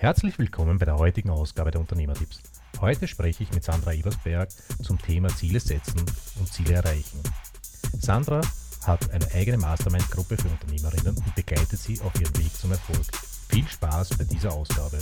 Herzlich 0.00 0.38
willkommen 0.38 0.78
bei 0.78 0.84
der 0.84 0.96
heutigen 0.96 1.28
Ausgabe 1.30 1.72
der 1.72 1.80
Unternehmertipps. 1.80 2.40
Heute 2.80 3.08
spreche 3.08 3.42
ich 3.42 3.52
mit 3.52 3.64
Sandra 3.64 3.92
Ebersberg 3.92 4.48
zum 4.80 4.96
Thema 4.96 5.26
Ziele 5.26 5.58
setzen 5.58 5.98
und 6.38 6.46
Ziele 6.46 6.74
erreichen. 6.74 7.20
Sandra 7.98 8.40
hat 8.86 9.10
eine 9.10 9.28
eigene 9.32 9.58
Mastermind-Gruppe 9.58 10.36
für 10.36 10.50
Unternehmerinnen 10.50 11.16
und 11.16 11.34
begleitet 11.34 11.80
sie 11.80 12.00
auf 12.02 12.14
ihrem 12.14 12.38
Weg 12.38 12.54
zum 12.54 12.70
Erfolg. 12.70 13.06
Viel 13.48 13.66
Spaß 13.66 14.16
bei 14.16 14.22
dieser 14.22 14.52
Ausgabe. 14.52 14.98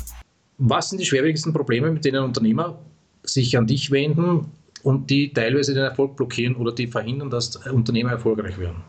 Was 0.56 0.88
sind 0.88 0.98
die 0.98 1.04
schwerwiegendsten 1.04 1.52
Probleme, 1.52 1.90
mit 1.90 2.06
denen 2.06 2.24
Unternehmer 2.24 2.78
sich 3.22 3.58
an 3.58 3.66
dich 3.66 3.90
wenden 3.90 4.50
und 4.82 5.10
die 5.10 5.30
teilweise 5.30 5.74
den 5.74 5.84
Erfolg 5.84 6.16
blockieren 6.16 6.56
oder 6.56 6.72
die 6.72 6.86
verhindern, 6.86 7.28
dass 7.28 7.54
Unternehmer 7.66 8.12
erfolgreich 8.12 8.56
werden? 8.56 8.82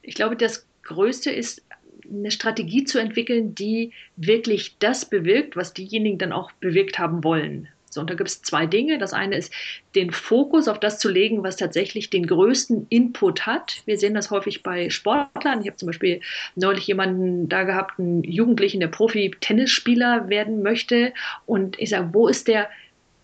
Ich 0.00 0.14
glaube, 0.14 0.36
das 0.36 0.64
Größte 0.84 1.30
ist 1.30 1.65
eine 2.10 2.30
Strategie 2.30 2.84
zu 2.84 2.98
entwickeln, 2.98 3.54
die 3.54 3.92
wirklich 4.16 4.76
das 4.78 5.08
bewirkt, 5.08 5.56
was 5.56 5.74
diejenigen 5.74 6.18
dann 6.18 6.32
auch 6.32 6.52
bewirkt 6.52 6.98
haben 6.98 7.24
wollen. 7.24 7.68
So, 7.96 8.02
und 8.02 8.10
da 8.10 8.14
gibt 8.14 8.28
es 8.28 8.42
zwei 8.42 8.66
Dinge. 8.66 8.98
Das 8.98 9.14
eine 9.14 9.36
ist, 9.36 9.50
den 9.94 10.10
Fokus 10.10 10.68
auf 10.68 10.78
das 10.78 10.98
zu 10.98 11.08
legen, 11.08 11.42
was 11.42 11.56
tatsächlich 11.56 12.10
den 12.10 12.26
größten 12.26 12.86
Input 12.90 13.46
hat. 13.46 13.82
Wir 13.86 13.98
sehen 13.98 14.12
das 14.12 14.30
häufig 14.30 14.62
bei 14.62 14.90
Sportlern. 14.90 15.62
Ich 15.62 15.66
habe 15.66 15.76
zum 15.78 15.86
Beispiel 15.86 16.20
neulich 16.56 16.86
jemanden 16.86 17.48
da 17.48 17.62
gehabt, 17.62 17.98
einen 17.98 18.22
Jugendlichen, 18.22 18.80
der 18.80 18.88
Profi-Tennisspieler 18.88 20.28
werden 20.28 20.62
möchte. 20.62 21.14
Und 21.46 21.80
ich 21.80 21.88
sage, 21.88 22.10
wo 22.12 22.28
ist 22.28 22.48
der 22.48 22.68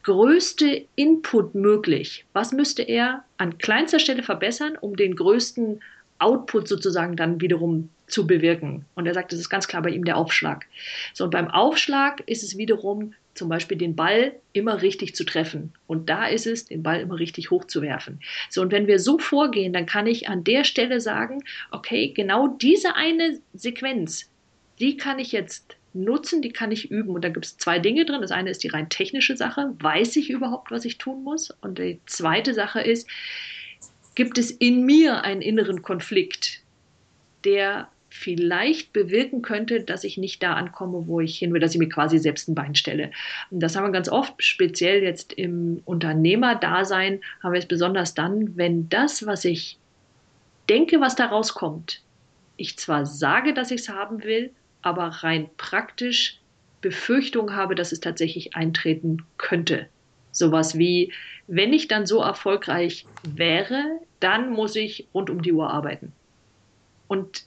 größte 0.05 0.87
Input 0.97 1.55
möglich? 1.55 2.25
Was 2.33 2.53
müsste 2.53 2.83
er 2.83 3.25
an 3.37 3.59
kleinster 3.59 3.99
Stelle 3.99 4.23
verbessern, 4.23 4.79
um 4.81 4.97
den 4.97 5.17
größten 5.17 5.81
Output 6.23 6.69
sozusagen 6.69 7.17
dann 7.17 7.41
wiederum 7.41 7.89
zu 8.07 8.27
bewirken. 8.27 8.85
Und 8.95 9.07
er 9.07 9.15
sagt, 9.15 9.33
das 9.33 9.41
ist 9.41 9.49
ganz 9.49 9.67
klar 9.67 9.83
bei 9.83 9.91
ihm 9.91 10.05
der 10.05 10.17
Aufschlag. 10.17 10.67
So, 11.15 11.25
und 11.25 11.31
beim 11.31 11.49
Aufschlag 11.49 12.23
ist 12.27 12.43
es 12.43 12.57
wiederum 12.57 13.15
zum 13.35 13.49
Beispiel 13.49 13.79
den 13.79 13.97
Ball 13.97 14.35
immer 14.53 14.83
richtig 14.83 15.15
zu 15.15 15.25
treffen. 15.25 15.73
Und 15.87 16.11
da 16.11 16.27
ist 16.27 16.47
es, 16.47 16.67
den 16.67 16.83
Ball 16.83 17.01
immer 17.01 17.19
richtig 17.19 17.51
hochzuwerfen. 17.51 18.21
So, 18.51 18.61
und 18.61 18.73
wenn 18.73 18.87
wir 18.87 18.99
so 18.99 19.19
vorgehen, 19.19 19.73
dann 19.73 19.87
kann 19.87 20.07
ich 20.07 20.29
an 20.29 20.45
der 20.45 20.65
Stelle 20.65 21.01
sagen, 21.01 21.43
okay, 21.71 22.13
genau 22.15 22.49
diese 22.49 22.95
eine 22.95 23.41
Sequenz, 23.55 24.31
die 24.79 24.97
kann 24.99 25.19
ich 25.19 25.33
jetzt 25.33 25.77
nutzen, 25.95 26.43
die 26.43 26.53
kann 26.53 26.73
ich 26.73 26.91
üben. 26.91 27.15
Und 27.15 27.25
da 27.25 27.29
gibt 27.29 27.47
es 27.47 27.57
zwei 27.57 27.79
Dinge 27.79 28.05
drin. 28.05 28.21
Das 28.21 28.33
eine 28.33 28.51
ist 28.51 28.63
die 28.63 28.69
rein 28.69 28.89
technische 28.89 29.37
Sache. 29.37 29.75
Weiß 29.79 30.17
ich 30.17 30.31
überhaupt, 30.31 30.71
was 30.71 30.85
ich 30.85 30.99
tun 30.99 31.23
muss? 31.23 31.51
Und 31.61 31.79
die 31.79 32.01
zweite 32.07 32.55
Sache 32.55 32.81
ist, 32.81 33.09
gibt 34.15 34.39
es 34.39 34.51
in 34.51 34.85
mir 34.85 35.25
einen 35.25 35.43
inneren 35.43 35.83
Konflikt, 35.83 36.61
der 37.45 37.89
vielleicht 38.13 38.93
bewirken 38.93 39.41
könnte, 39.41 39.81
dass 39.81 40.05
ich 40.05 40.19
nicht 40.19 40.43
da 40.43 40.55
ankomme, 40.55 41.07
wo 41.07 41.21
ich 41.21 41.39
hin 41.39 41.53
will, 41.53 41.61
dass 41.61 41.73
ich 41.73 41.79
mir 41.79 41.89
quasi 41.89 42.19
selbst 42.19 42.47
ein 42.47 42.55
Bein 42.55 42.75
stelle. 42.75 43.11
Und 43.51 43.61
das 43.61 43.75
haben 43.75 43.85
wir 43.85 43.93
ganz 43.93 44.09
oft, 44.09 44.35
speziell 44.43 45.03
jetzt 45.03 45.33
im 45.33 45.81
Unternehmerdasein, 45.87 47.21
haben 47.43 47.53
wir 47.53 47.59
es 47.59 47.67
besonders 47.67 48.15
dann, 48.15 48.57
wenn 48.57 48.89
das, 48.91 49.27
was 49.27 49.47
ich 49.47 49.79
denke, 50.69 51.01
was 51.01 51.17
da 51.17 51.27
rauskommt, 51.27 52.03
ich 52.59 52.77
zwar 52.79 53.07
sage, 53.07 53.55
dass 53.55 53.71
ich 53.71 53.81
es 53.81 53.89
haben 53.89 54.23
will, 54.25 54.51
aber 54.83 55.07
rein 55.07 55.49
praktisch 55.57 56.39
Befürchtung 56.83 57.55
habe, 57.55 57.75
dass 57.75 57.93
es 57.93 58.01
tatsächlich 58.01 58.55
eintreten 58.55 59.23
könnte. 59.39 59.89
Sowas 60.33 60.77
wie, 60.77 61.13
wenn 61.47 61.73
ich 61.73 61.89
dann 61.89 62.07
so 62.07 62.21
erfolgreich 62.23 63.07
wäre, 63.23 64.01
dann 64.19 64.51
muss 64.51 64.75
ich 64.75 65.07
rund 65.15 65.31
um 65.31 65.43
die 65.43 65.53
Uhr 65.53 65.71
arbeiten. 65.71 66.13
Und 67.07 67.45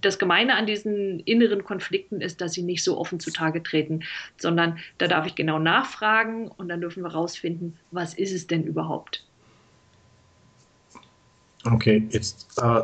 das 0.00 0.18
Gemeine 0.18 0.56
an 0.56 0.66
diesen 0.66 1.20
inneren 1.20 1.64
Konflikten 1.64 2.20
ist, 2.20 2.40
dass 2.40 2.52
sie 2.52 2.62
nicht 2.62 2.82
so 2.82 2.98
offen 2.98 3.20
zutage 3.20 3.62
treten, 3.62 4.00
sondern 4.36 4.78
da 4.98 5.06
darf 5.06 5.26
ich 5.26 5.34
genau 5.34 5.58
nachfragen 5.58 6.48
und 6.48 6.68
dann 6.68 6.80
dürfen 6.80 7.02
wir 7.02 7.12
rausfinden, 7.12 7.78
was 7.90 8.14
ist 8.14 8.32
es 8.32 8.46
denn 8.46 8.64
überhaupt? 8.64 9.24
Okay, 11.64 12.06
jetzt 12.10 12.58
äh, 12.60 12.82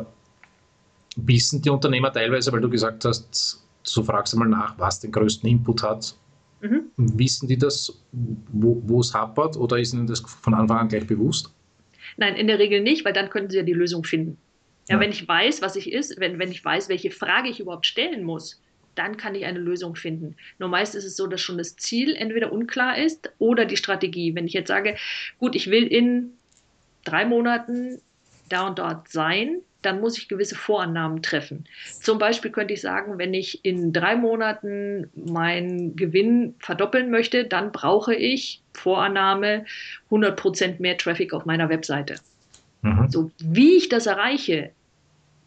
wissen 1.17 1.61
die 1.61 1.69
Unternehmer 1.69 2.11
teilweise, 2.11 2.51
weil 2.51 2.61
du 2.61 2.69
gesagt 2.69 3.03
hast, 3.03 3.61
du 3.93 4.03
fragst 4.03 4.33
einmal 4.33 4.47
nach, 4.47 4.79
was 4.79 5.01
den 5.01 5.11
größten 5.11 5.49
Input 5.49 5.83
hat 5.83 6.15
Mhm. 6.61 6.91
Wissen 6.97 7.47
die 7.47 7.57
das, 7.57 8.01
wo 8.11 8.99
es 8.99 9.13
hapert 9.13 9.55
oder 9.55 9.79
ist 9.79 9.93
ihnen 9.93 10.07
das 10.07 10.19
von 10.19 10.53
Anfang 10.53 10.77
an 10.77 10.87
gleich 10.89 11.07
bewusst? 11.07 11.53
Nein, 12.17 12.35
in 12.35 12.47
der 12.47 12.59
Regel 12.59 12.81
nicht, 12.81 13.05
weil 13.05 13.13
dann 13.13 13.29
können 13.29 13.49
sie 13.49 13.57
ja 13.57 13.63
die 13.63 13.73
Lösung 13.73 14.03
finden. 14.03 14.37
Ja, 14.89 14.95
ja. 14.95 15.01
wenn 15.01 15.11
ich 15.11 15.27
weiß, 15.27 15.61
was 15.61 15.75
ich 15.75 15.91
ist, 15.91 16.19
wenn, 16.19 16.39
wenn 16.39 16.51
ich 16.51 16.63
weiß, 16.63 16.89
welche 16.89 17.11
Frage 17.11 17.49
ich 17.49 17.59
überhaupt 17.59 17.85
stellen 17.85 18.23
muss, 18.23 18.61
dann 18.95 19.15
kann 19.15 19.35
ich 19.35 19.45
eine 19.45 19.59
Lösung 19.59 19.95
finden. 19.95 20.35
Nur 20.57 20.67
meist 20.67 20.95
ist 20.95 21.05
es 21.05 21.15
so, 21.15 21.27
dass 21.27 21.39
schon 21.39 21.57
das 21.57 21.77
Ziel 21.77 22.15
entweder 22.15 22.51
unklar 22.51 22.97
ist 22.97 23.31
oder 23.37 23.65
die 23.65 23.77
Strategie. 23.77 24.35
Wenn 24.35 24.47
ich 24.47 24.53
jetzt 24.53 24.67
sage, 24.67 24.97
gut, 25.37 25.55
ich 25.55 25.69
will 25.69 25.87
in 25.87 26.31
drei 27.05 27.25
Monaten 27.25 28.01
da 28.49 28.67
und 28.67 28.79
dort 28.79 29.07
sein, 29.07 29.61
dann 29.81 30.01
muss 30.01 30.17
ich 30.17 30.27
gewisse 30.27 30.55
Vorannahmen 30.55 31.21
treffen. 31.21 31.65
Zum 32.01 32.17
Beispiel 32.17 32.51
könnte 32.51 32.73
ich 32.73 32.81
sagen, 32.81 33.17
wenn 33.17 33.33
ich 33.33 33.63
in 33.63 33.93
drei 33.93 34.15
Monaten 34.15 35.09
meinen 35.15 35.95
Gewinn 35.95 36.55
verdoppeln 36.59 37.09
möchte, 37.09 37.45
dann 37.45 37.71
brauche 37.71 38.13
ich 38.13 38.61
Vorannahme 38.73 39.65
100 40.05 40.35
Prozent 40.35 40.79
mehr 40.79 40.97
Traffic 40.97 41.33
auf 41.33 41.45
meiner 41.45 41.69
Webseite. 41.69 42.15
Mhm. 42.81 43.07
So, 43.09 43.31
wie 43.39 43.77
ich 43.77 43.89
das 43.89 44.05
erreiche, 44.05 44.71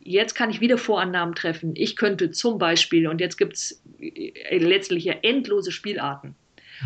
jetzt 0.01 0.35
kann 0.35 0.51
ich 0.51 0.61
wieder 0.61 0.79
Vorannahmen 0.79 1.35
treffen. 1.35 1.73
Ich 1.75 1.97
könnte 1.97 2.31
zum 2.31 2.59
Beispiel, 2.59 3.09
und 3.09 3.21
jetzt 3.21 3.37
gibt 3.37 3.55
es 3.55 3.83
äh, 4.01 4.59
letztlich 4.59 5.05
ja 5.05 5.15
endlose 5.23 5.73
Spielarten. 5.73 6.35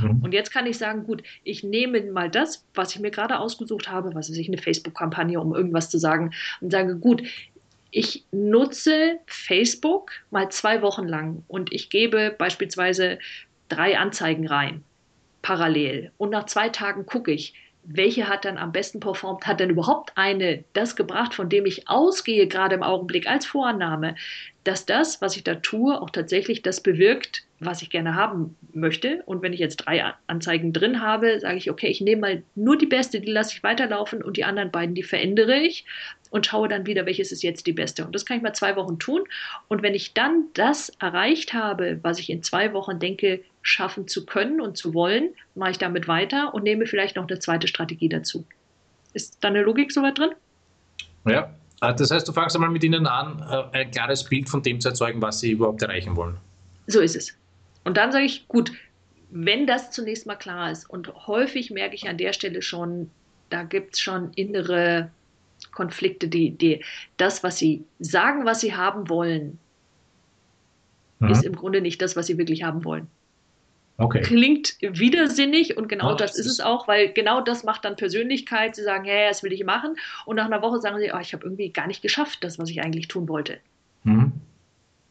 Mhm. 0.00 0.22
Und 0.22 0.32
jetzt 0.32 0.52
kann 0.52 0.66
ich 0.66 0.78
sagen, 0.78 1.04
gut, 1.04 1.22
ich 1.44 1.62
nehme 1.62 2.00
mal 2.02 2.30
das, 2.30 2.64
was 2.74 2.94
ich 2.94 3.00
mir 3.00 3.10
gerade 3.10 3.38
ausgesucht 3.38 3.90
habe, 3.90 4.14
was 4.14 4.30
weiß 4.30 4.36
ich, 4.36 4.48
eine 4.48 4.58
Facebook-Kampagne, 4.58 5.40
um 5.40 5.54
irgendwas 5.54 5.90
zu 5.90 5.98
sagen, 5.98 6.32
und 6.60 6.70
sage, 6.70 6.96
gut, 6.96 7.22
ich 7.90 8.24
nutze 8.30 9.18
Facebook 9.26 10.10
mal 10.30 10.50
zwei 10.50 10.82
Wochen 10.82 11.08
lang 11.08 11.44
und 11.48 11.72
ich 11.72 11.88
gebe 11.88 12.34
beispielsweise 12.36 13.18
drei 13.68 13.98
Anzeigen 13.98 14.46
rein, 14.46 14.84
parallel. 15.42 16.12
Und 16.18 16.30
nach 16.30 16.44
zwei 16.44 16.68
Tagen 16.68 17.06
gucke 17.06 17.32
ich, 17.32 17.54
welche 17.84 18.28
hat 18.28 18.44
dann 18.44 18.58
am 18.58 18.72
besten 18.72 19.00
performt, 19.00 19.46
hat 19.46 19.60
denn 19.60 19.70
überhaupt 19.70 20.12
eine 20.16 20.64
das 20.72 20.96
gebracht, 20.96 21.34
von 21.34 21.48
dem 21.48 21.66
ich 21.66 21.88
ausgehe, 21.88 22.48
gerade 22.48 22.74
im 22.74 22.82
Augenblick 22.82 23.28
als 23.28 23.46
Vorannahme, 23.46 24.16
dass 24.66 24.84
das, 24.84 25.20
was 25.20 25.36
ich 25.36 25.44
da 25.44 25.54
tue, 25.54 26.00
auch 26.00 26.10
tatsächlich 26.10 26.62
das 26.62 26.80
bewirkt, 26.80 27.44
was 27.60 27.82
ich 27.82 27.90
gerne 27.90 28.14
haben 28.14 28.56
möchte. 28.72 29.22
Und 29.24 29.42
wenn 29.42 29.52
ich 29.52 29.60
jetzt 29.60 29.76
drei 29.76 30.12
Anzeigen 30.26 30.72
drin 30.72 31.00
habe, 31.00 31.38
sage 31.40 31.56
ich, 31.56 31.70
okay, 31.70 31.86
ich 31.86 32.00
nehme 32.00 32.20
mal 32.20 32.42
nur 32.54 32.76
die 32.76 32.86
beste, 32.86 33.20
die 33.20 33.30
lasse 33.30 33.54
ich 33.54 33.62
weiterlaufen 33.62 34.22
und 34.22 34.36
die 34.36 34.44
anderen 34.44 34.70
beiden, 34.70 34.94
die 34.94 35.04
verändere 35.04 35.56
ich 35.56 35.84
und 36.30 36.46
schaue 36.46 36.68
dann 36.68 36.86
wieder, 36.86 37.06
welches 37.06 37.32
ist 37.32 37.42
jetzt 37.42 37.66
die 37.66 37.72
beste. 37.72 38.04
Und 38.04 38.14
das 38.14 38.26
kann 38.26 38.38
ich 38.38 38.42
mal 38.42 38.54
zwei 38.54 38.74
Wochen 38.76 38.98
tun. 38.98 39.24
Und 39.68 39.82
wenn 39.82 39.94
ich 39.94 40.14
dann 40.14 40.46
das 40.54 40.90
erreicht 40.98 41.54
habe, 41.54 42.00
was 42.02 42.18
ich 42.18 42.28
in 42.28 42.42
zwei 42.42 42.72
Wochen 42.72 42.98
denke, 42.98 43.42
schaffen 43.62 44.08
zu 44.08 44.26
können 44.26 44.60
und 44.60 44.76
zu 44.76 44.94
wollen, 44.94 45.30
mache 45.54 45.70
ich 45.72 45.78
damit 45.78 46.08
weiter 46.08 46.54
und 46.54 46.64
nehme 46.64 46.86
vielleicht 46.86 47.16
noch 47.16 47.28
eine 47.28 47.38
zweite 47.38 47.68
Strategie 47.68 48.08
dazu. 48.08 48.44
Ist 49.14 49.38
da 49.42 49.48
eine 49.48 49.62
Logik 49.62 49.92
soweit 49.92 50.18
drin? 50.18 50.30
Ja, 51.26 51.54
das 51.80 52.10
heißt, 52.10 52.26
du 52.26 52.32
fangst 52.32 52.56
einmal 52.56 52.70
mit 52.70 52.84
ihnen 52.84 53.06
an, 53.06 53.44
äh, 53.50 53.78
ein 53.78 53.90
klares 53.90 54.24
Bild 54.24 54.48
von 54.48 54.62
dem 54.62 54.80
zu 54.80 54.88
erzeugen, 54.88 55.20
was 55.20 55.40
sie 55.40 55.52
überhaupt 55.52 55.82
erreichen 55.82 56.16
wollen. 56.16 56.36
So 56.86 57.00
ist 57.00 57.16
es. 57.16 57.36
Und 57.84 57.96
dann 57.96 58.12
sage 58.12 58.24
ich, 58.24 58.48
gut, 58.48 58.72
wenn 59.30 59.66
das 59.66 59.90
zunächst 59.90 60.26
mal 60.26 60.36
klar 60.36 60.70
ist, 60.70 60.88
und 60.88 61.12
häufig 61.26 61.70
merke 61.70 61.94
ich 61.94 62.08
an 62.08 62.16
der 62.16 62.32
Stelle 62.32 62.62
schon, 62.62 63.10
da 63.50 63.62
gibt 63.62 63.94
es 63.94 64.00
schon 64.00 64.32
innere 64.34 65.10
Konflikte, 65.72 66.28
die, 66.28 66.50
die 66.50 66.82
das, 67.16 67.42
was 67.42 67.58
sie 67.58 67.84
sagen, 67.98 68.44
was 68.44 68.60
sie 68.60 68.74
haben 68.74 69.08
wollen, 69.08 69.58
mhm. 71.18 71.30
ist 71.30 71.44
im 71.44 71.54
Grunde 71.54 71.80
nicht 71.80 72.00
das, 72.00 72.16
was 72.16 72.26
sie 72.26 72.38
wirklich 72.38 72.62
haben 72.62 72.84
wollen. 72.84 73.08
Okay. 73.98 74.20
Klingt 74.20 74.76
widersinnig 74.80 75.78
und 75.78 75.88
genau 75.88 76.12
oh, 76.12 76.16
das, 76.16 76.36
ist 76.36 76.46
es 76.46 76.60
auch, 76.60 76.86
weil 76.86 77.12
genau 77.12 77.40
das 77.40 77.64
macht 77.64 77.84
dann 77.84 77.96
Persönlichkeit. 77.96 78.76
Sie 78.76 78.82
sagen, 78.82 79.06
ja, 79.06 79.28
das 79.28 79.42
will 79.42 79.52
ich 79.52 79.64
machen. 79.64 79.96
Und 80.26 80.36
nach 80.36 80.44
einer 80.44 80.60
Woche 80.60 80.80
sagen 80.80 80.98
sie, 80.98 81.12
oh, 81.14 81.18
ich 81.18 81.32
habe 81.32 81.44
irgendwie 81.44 81.70
gar 81.70 81.86
nicht 81.86 82.02
geschafft, 82.02 82.44
das, 82.44 82.58
was 82.58 82.68
ich 82.68 82.82
eigentlich 82.82 83.08
tun 83.08 83.26
wollte. 83.28 83.58
Mhm. 84.04 84.32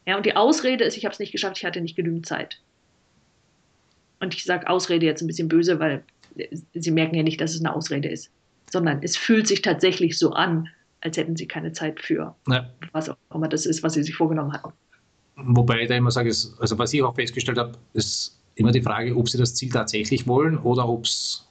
Ja, 0.06 0.16
und 0.16 0.24
die 0.24 0.36
Ausrede 0.36 0.84
ist, 0.84 0.96
ich 0.96 1.04
habe 1.04 1.12
es 1.12 1.18
nicht 1.18 1.32
geschafft, 1.32 1.58
ich 1.58 1.64
hatte 1.64 1.80
nicht 1.80 1.96
genügend 1.96 2.26
Zeit. 2.26 2.60
Und 4.20 4.34
ich 4.34 4.44
sage 4.44 4.68
Ausrede 4.68 5.04
jetzt 5.04 5.20
ein 5.20 5.26
bisschen 5.26 5.48
böse, 5.48 5.80
weil 5.80 6.04
Sie 6.74 6.90
merken 6.90 7.16
ja 7.16 7.22
nicht, 7.22 7.40
dass 7.40 7.54
es 7.54 7.60
eine 7.60 7.74
Ausrede 7.74 8.08
ist, 8.08 8.30
sondern 8.70 9.02
es 9.02 9.16
fühlt 9.16 9.48
sich 9.48 9.62
tatsächlich 9.62 10.18
so 10.18 10.32
an, 10.32 10.68
als 11.00 11.16
hätten 11.16 11.34
Sie 11.34 11.48
keine 11.48 11.72
Zeit 11.72 12.00
für 12.00 12.36
ja. 12.48 12.70
was 12.92 13.08
auch 13.08 13.16
immer 13.34 13.48
das 13.48 13.66
ist, 13.66 13.82
was 13.82 13.94
Sie 13.94 14.02
sich 14.02 14.14
vorgenommen 14.14 14.52
hatten. 14.52 14.72
Wobei 15.36 15.82
ich 15.82 15.88
da 15.88 15.96
immer 15.96 16.10
sage, 16.10 16.28
also 16.28 16.78
was 16.78 16.94
ich 16.94 17.02
auch 17.02 17.14
festgestellt 17.14 17.58
habe, 17.58 17.72
ist 17.92 18.38
immer 18.56 18.72
die 18.72 18.82
Frage, 18.82 19.14
ob 19.16 19.28
Sie 19.28 19.38
das 19.38 19.54
Ziel 19.54 19.70
tatsächlich 19.70 20.26
wollen 20.26 20.58
oder 20.58 20.88
ob 20.88 21.04
es 21.04 21.46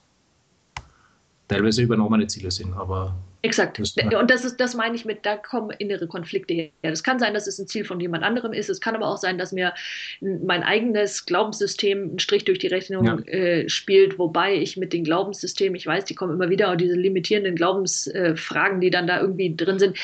teilweise 1.48 1.82
übernommene 1.82 2.26
Ziele 2.26 2.50
sind, 2.50 2.74
aber. 2.74 3.16
Exakt. 3.42 3.78
Und 3.78 4.28
das 4.28 4.44
ist, 4.44 4.56
das 4.56 4.74
meine 4.74 4.96
ich 4.96 5.04
mit, 5.04 5.24
da 5.24 5.36
kommen 5.36 5.70
innere 5.78 6.08
Konflikte 6.08 6.52
her. 6.52 6.70
Das 6.82 7.04
kann 7.04 7.20
sein, 7.20 7.32
dass 7.32 7.46
es 7.46 7.60
ein 7.60 7.68
Ziel 7.68 7.84
von 7.84 8.00
jemand 8.00 8.24
anderem 8.24 8.52
ist. 8.52 8.68
Es 8.68 8.80
kann 8.80 8.96
aber 8.96 9.06
auch 9.06 9.18
sein, 9.18 9.38
dass 9.38 9.52
mir 9.52 9.72
mein 10.20 10.64
eigenes 10.64 11.26
Glaubenssystem 11.26 12.02
einen 12.02 12.18
Strich 12.18 12.44
durch 12.44 12.58
die 12.58 12.66
Rechnung 12.66 13.06
ja. 13.06 13.18
äh, 13.26 13.68
spielt, 13.68 14.18
wobei 14.18 14.56
ich 14.56 14.76
mit 14.76 14.92
den 14.92 15.04
Glaubenssystemen, 15.04 15.76
ich 15.76 15.86
weiß, 15.86 16.06
die 16.06 16.16
kommen 16.16 16.34
immer 16.34 16.50
wieder, 16.50 16.74
diese 16.74 16.96
limitierenden 16.96 17.54
Glaubensfragen, 17.54 18.78
äh, 18.78 18.80
die 18.80 18.90
dann 18.90 19.06
da 19.06 19.20
irgendwie 19.20 19.54
drin 19.54 19.78
sind. 19.78 19.96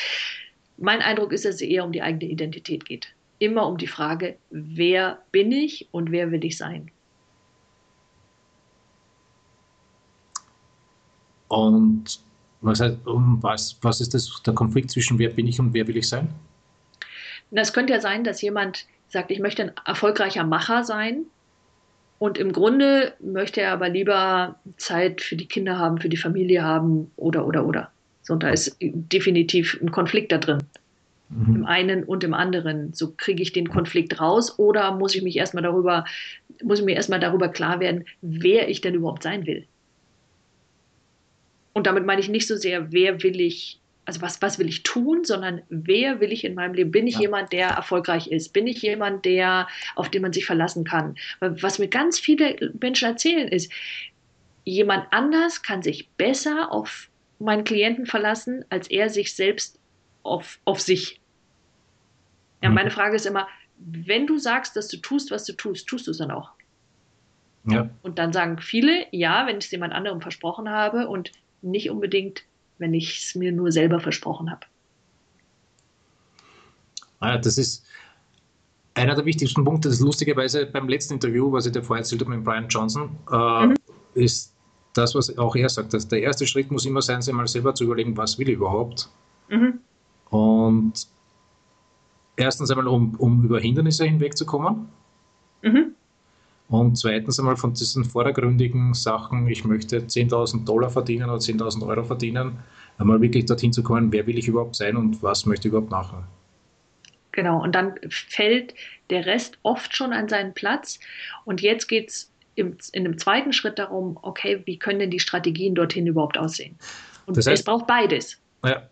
Mein 0.76 1.00
Eindruck 1.00 1.32
ist, 1.32 1.44
dass 1.44 1.56
es 1.56 1.62
eher 1.62 1.84
um 1.84 1.90
die 1.90 2.02
eigene 2.02 2.31
Identität 2.31 2.84
geht. 2.84 3.08
Immer 3.42 3.66
um 3.66 3.76
die 3.76 3.88
Frage, 3.88 4.36
wer 4.50 5.18
bin 5.32 5.50
ich 5.50 5.88
und 5.90 6.12
wer 6.12 6.30
will 6.30 6.44
ich 6.44 6.56
sein? 6.56 6.92
Und 11.48 12.20
was, 12.60 12.78
heißt, 12.78 12.98
was, 13.04 13.76
was 13.82 14.00
ist 14.00 14.14
das, 14.14 14.40
der 14.46 14.54
Konflikt 14.54 14.92
zwischen 14.92 15.18
wer 15.18 15.30
bin 15.30 15.48
ich 15.48 15.58
und 15.58 15.74
wer 15.74 15.88
will 15.88 15.96
ich 15.96 16.08
sein? 16.08 16.28
Das 17.50 17.72
könnte 17.72 17.94
ja 17.94 18.00
sein, 18.00 18.22
dass 18.22 18.40
jemand 18.42 18.86
sagt, 19.08 19.32
ich 19.32 19.40
möchte 19.40 19.62
ein 19.62 19.72
erfolgreicher 19.86 20.44
Macher 20.44 20.84
sein 20.84 21.24
und 22.20 22.38
im 22.38 22.52
Grunde 22.52 23.14
möchte 23.18 23.60
er 23.60 23.72
aber 23.72 23.88
lieber 23.88 24.54
Zeit 24.76 25.20
für 25.20 25.34
die 25.34 25.48
Kinder 25.48 25.80
haben, 25.80 25.98
für 25.98 26.08
die 26.08 26.16
Familie 26.16 26.62
haben 26.62 27.10
oder, 27.16 27.44
oder, 27.44 27.66
oder. 27.66 27.90
So, 28.22 28.34
und 28.34 28.44
da 28.44 28.50
ist 28.50 28.76
definitiv 28.80 29.80
ein 29.82 29.90
Konflikt 29.90 30.30
da 30.30 30.38
drin. 30.38 30.62
Mhm. 31.34 31.56
Im 31.56 31.67
einen 31.67 32.05
und 32.05 32.25
im 32.25 32.34
anderen. 32.34 32.93
So 32.93 33.12
kriege 33.17 33.43
ich 33.43 33.52
den 33.52 33.69
Konflikt 33.69 34.20
raus 34.20 34.58
oder 34.58 34.94
muss 34.94 35.14
ich 35.14 35.23
mich 35.23 35.37
erstmal 35.37 35.62
darüber, 35.62 36.05
muss 36.62 36.81
ich 36.81 36.84
mir 36.84 36.94
erstmal 36.94 37.20
darüber 37.20 37.49
klar 37.49 37.81
werden, 37.81 38.05
wer 38.20 38.69
ich 38.69 38.81
denn 38.81 38.94
überhaupt 38.94 39.23
sein 39.23 39.46
will. 39.46 39.67
Und 41.73 41.87
damit 41.87 42.05
meine 42.05 42.20
ich 42.20 42.29
nicht 42.29 42.46
so 42.46 42.56
sehr, 42.56 42.93
wer 42.93 43.23
will 43.23 43.40
ich, 43.40 43.81
also 44.05 44.20
was, 44.20 44.43
was 44.43 44.58
will 44.58 44.69
ich 44.69 44.82
tun, 44.82 45.25
sondern 45.25 45.62
wer 45.70 46.20
will 46.20 46.32
ich 46.32 46.44
in 46.44 46.55
meinem 46.55 46.75
Leben? 46.75 46.90
Bin 46.90 47.06
ich 47.06 47.14
ja. 47.14 47.23
jemand, 47.23 47.52
der 47.52 47.69
erfolgreich 47.69 48.26
ist? 48.26 48.52
Bin 48.52 48.67
ich 48.67 48.82
jemand, 48.82 49.25
der, 49.25 49.69
auf 49.94 50.11
den 50.11 50.23
man 50.23 50.32
sich 50.32 50.44
verlassen 50.44 50.84
kann? 50.84 51.14
Was 51.40 51.79
mir 51.79 51.88
ganz 51.88 52.19
viele 52.19 52.73
Menschen 52.81 53.08
erzählen 53.08 53.49
ist, 53.49 53.73
jemand 54.64 55.06
anders 55.12 55.62
kann 55.62 55.82
sich 55.82 56.11
besser 56.11 56.70
auf 56.70 57.08
meinen 57.38 57.64
Klienten 57.64 58.06
verlassen, 58.06 58.64
als 58.69 58.88
er 58.88 59.08
sich 59.08 59.34
selbst 59.34 59.79
auf, 60.23 60.58
auf 60.64 60.81
sich. 60.81 61.21
Ja, 62.62 62.68
mhm. 62.68 62.74
meine 62.74 62.90
Frage 62.90 63.16
ist 63.16 63.26
immer, 63.26 63.48
wenn 63.78 64.26
du 64.26 64.38
sagst, 64.38 64.76
dass 64.76 64.88
du 64.88 64.96
tust, 64.98 65.30
was 65.30 65.44
du 65.44 65.52
tust, 65.52 65.88
tust 65.88 66.06
du 66.06 66.12
es 66.12 66.18
dann 66.18 66.30
auch? 66.30 66.50
Ja. 67.64 67.88
Und 68.02 68.18
dann 68.18 68.32
sagen 68.32 68.58
viele, 68.58 69.06
ja, 69.12 69.46
wenn 69.46 69.58
ich 69.58 69.66
es 69.66 69.70
jemand 69.70 69.92
anderem 69.92 70.20
versprochen 70.20 70.68
habe 70.68 71.08
und 71.08 71.32
nicht 71.60 71.90
unbedingt, 71.90 72.42
wenn 72.78 72.94
ich 72.94 73.18
es 73.18 73.34
mir 73.34 73.52
nur 73.52 73.70
selber 73.70 74.00
versprochen 74.00 74.50
habe. 74.50 74.66
Ah, 77.20 77.38
das 77.38 77.56
ist 77.56 77.86
einer 78.94 79.14
der 79.14 79.24
wichtigsten 79.24 79.64
Punkte. 79.64 79.88
Das 79.88 79.98
ist 79.98 80.04
lustigerweise 80.04 80.66
beim 80.66 80.88
letzten 80.88 81.14
Interview, 81.14 81.52
was 81.52 81.66
ich 81.66 81.72
dir 81.72 81.82
vorher 81.82 82.02
erzählt 82.02 82.20
habe 82.22 82.34
mit 82.34 82.44
Brian 82.44 82.66
Johnson, 82.68 83.16
äh, 83.30 83.66
mhm. 83.66 83.74
ist 84.14 84.54
das, 84.94 85.14
was 85.14 85.38
auch 85.38 85.54
er 85.54 85.68
sagt. 85.68 85.94
Dass 85.94 86.08
der 86.08 86.20
erste 86.20 86.46
Schritt 86.46 86.70
muss 86.70 86.84
immer 86.84 87.00
sein, 87.00 87.22
sich 87.22 87.32
mal 87.32 87.46
selber 87.46 87.74
zu 87.74 87.84
überlegen, 87.84 88.16
was 88.16 88.38
will 88.38 88.48
ich 88.48 88.56
überhaupt. 88.56 89.08
Mhm. 89.48 89.78
Und 90.30 91.06
erstens 92.42 92.70
einmal, 92.70 92.88
um, 92.88 93.14
um 93.16 93.44
über 93.44 93.60
Hindernisse 93.60 94.04
hinwegzukommen. 94.04 94.88
Mhm. 95.62 95.94
Und 96.68 96.96
zweitens 96.96 97.38
einmal 97.38 97.56
von 97.56 97.74
diesen 97.74 98.04
vordergründigen 98.04 98.94
Sachen, 98.94 99.46
ich 99.48 99.64
möchte 99.64 99.98
10.000 99.98 100.64
Dollar 100.64 100.88
verdienen 100.88 101.28
oder 101.28 101.38
10.000 101.38 101.86
Euro 101.86 102.02
verdienen, 102.02 102.58
einmal 102.98 103.20
wirklich 103.20 103.44
dorthin 103.44 103.72
zu 103.72 103.82
kommen, 103.82 104.10
wer 104.10 104.26
will 104.26 104.38
ich 104.38 104.48
überhaupt 104.48 104.76
sein 104.76 104.96
und 104.96 105.22
was 105.22 105.44
möchte 105.44 105.68
ich 105.68 105.72
überhaupt 105.72 105.90
machen. 105.90 106.24
Genau, 107.32 107.62
und 107.62 107.74
dann 107.74 107.94
fällt 108.08 108.74
der 109.10 109.26
Rest 109.26 109.58
oft 109.62 109.94
schon 109.96 110.12
an 110.12 110.28
seinen 110.28 110.54
Platz. 110.54 110.98
Und 111.44 111.60
jetzt 111.60 111.88
geht 111.88 112.10
es 112.10 112.32
in 112.54 112.76
einem 112.94 113.18
zweiten 113.18 113.52
Schritt 113.52 113.78
darum, 113.78 114.18
okay, 114.22 114.62
wie 114.64 114.78
können 114.78 114.98
denn 114.98 115.10
die 115.10 115.20
Strategien 115.20 115.74
dorthin 115.74 116.06
überhaupt 116.06 116.38
aussehen? 116.38 116.76
Und 117.26 117.36
das 117.36 117.46
heißt, 117.46 117.60
es 117.60 117.64
braucht 117.64 117.86
beides. 117.86 118.38
Ja. 118.64 118.82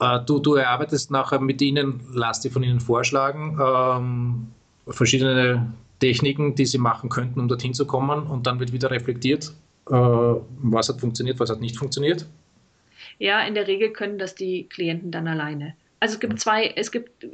Äh, 0.00 0.20
du, 0.26 0.38
du 0.38 0.54
erarbeitest 0.54 1.10
nachher 1.10 1.40
mit 1.40 1.62
ihnen, 1.62 2.00
lass 2.12 2.40
dir 2.40 2.50
von 2.50 2.62
ihnen 2.62 2.80
vorschlagen, 2.80 3.58
ähm, 3.60 4.48
verschiedene 4.88 5.72
Techniken, 6.00 6.54
die 6.54 6.66
sie 6.66 6.78
machen 6.78 7.08
könnten, 7.08 7.40
um 7.40 7.48
dorthin 7.48 7.74
zu 7.74 7.86
kommen 7.86 8.26
und 8.26 8.46
dann 8.46 8.60
wird 8.60 8.72
wieder 8.72 8.90
reflektiert, 8.90 9.52
äh, 9.88 9.92
was 9.92 10.88
hat 10.88 11.00
funktioniert, 11.00 11.40
was 11.40 11.50
hat 11.50 11.60
nicht 11.60 11.76
funktioniert? 11.76 12.26
Ja, 13.18 13.40
in 13.46 13.54
der 13.54 13.66
Regel 13.66 13.92
können 13.92 14.18
das 14.18 14.34
die 14.34 14.68
Klienten 14.68 15.10
dann 15.10 15.26
alleine. 15.26 15.74
Also 15.98 16.14
es 16.14 16.20
gibt 16.20 16.38
zwei, 16.38 16.74
es 16.76 16.92
gibt 16.92 17.26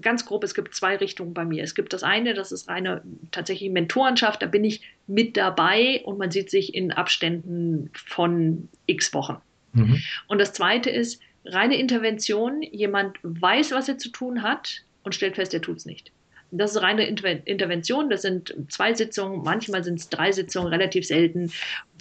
ganz 0.00 0.24
grob, 0.24 0.42
es 0.42 0.54
gibt 0.54 0.74
zwei 0.74 0.96
Richtungen 0.96 1.34
bei 1.34 1.44
mir. 1.44 1.62
Es 1.62 1.74
gibt 1.74 1.92
das 1.92 2.02
eine, 2.02 2.32
das 2.32 2.50
ist 2.50 2.66
reine 2.66 3.02
tatsächlich 3.30 3.70
Mentorenschaft, 3.70 4.40
da 4.40 4.46
bin 4.46 4.64
ich 4.64 4.80
mit 5.06 5.36
dabei 5.36 6.00
und 6.04 6.18
man 6.18 6.30
sieht 6.30 6.50
sich 6.50 6.74
in 6.74 6.92
Abständen 6.92 7.90
von 7.92 8.68
x 8.86 9.12
Wochen. 9.12 9.36
Mhm. 9.74 10.02
Und 10.28 10.40
das 10.40 10.54
zweite 10.54 10.88
ist 10.88 11.20
reine 11.46 11.78
Intervention, 11.78 12.62
jemand 12.62 13.18
weiß, 13.22 13.72
was 13.72 13.88
er 13.88 13.98
zu 13.98 14.10
tun 14.10 14.42
hat 14.42 14.82
und 15.02 15.14
stellt 15.14 15.36
fest, 15.36 15.54
er 15.54 15.62
tut 15.62 15.78
es 15.78 15.86
nicht. 15.86 16.12
Das 16.52 16.76
ist 16.76 16.82
reine 16.82 17.06
Intervention. 17.06 18.08
Das 18.08 18.22
sind 18.22 18.54
zwei 18.68 18.94
Sitzungen, 18.94 19.42
manchmal 19.42 19.82
sind 19.82 19.98
es 19.98 20.08
drei 20.08 20.30
Sitzungen, 20.30 20.68
relativ 20.68 21.06
selten, 21.06 21.50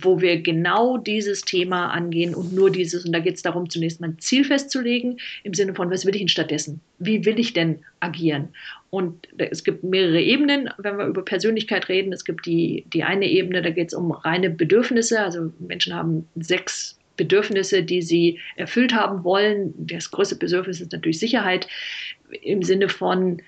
wo 0.02 0.22
wir 0.22 0.42
genau 0.42 0.98
dieses 0.98 1.42
Thema 1.42 1.88
angehen 1.88 2.36
und 2.36 2.54
nur 2.54 2.70
dieses. 2.70 3.06
Und 3.06 3.14
da 3.14 3.20
geht 3.20 3.36
es 3.36 3.42
darum, 3.42 3.70
zunächst 3.70 4.02
mal 4.02 4.10
ein 4.10 4.20
Ziel 4.20 4.44
festzulegen, 4.44 5.20
im 5.44 5.54
Sinne 5.54 5.74
von, 5.74 5.90
was 5.90 6.06
will 6.06 6.14
ich 6.16 6.22
denn 6.22 6.28
stattdessen? 6.28 6.80
Wie 7.00 7.26
will 7.26 7.40
ich 7.40 7.54
denn 7.54 7.80
agieren? 8.00 8.50
Und 8.92 9.28
es 9.38 9.64
gibt 9.64 9.84
mehrere 9.84 10.22
Ebenen, 10.22 10.70
wenn 10.78 10.98
wir 10.98 11.08
über 11.08 11.26
Persönlichkeit 11.26 11.90
reden. 11.90 12.14
Es 12.14 12.24
gibt 12.24 12.46
die, 12.46 12.86
die 12.94 13.04
eine 13.04 13.28
Ebene, 13.28 13.62
da 13.62 13.72
geht 13.72 13.88
es 13.88 13.94
um 13.94 14.12
reine 14.12 14.50
Bedürfnisse. 14.50 15.22
Also 15.22 15.52
Menschen 15.60 15.94
haben 15.96 16.30
sechs 16.36 17.00
Bedürfnisse, 17.18 17.84
die 17.84 18.02
sie 18.02 18.40
erfüllt 18.56 18.94
haben 18.94 19.24
wollen. 19.24 19.74
Das 19.78 20.12
größte 20.12 20.36
Bedürfnis 20.36 20.82
ist 20.82 20.92
natürlich 20.92 21.20
Sicherheit 21.20 21.68
im 22.42 22.64
Sinne 22.64 22.90
von, 22.90 23.42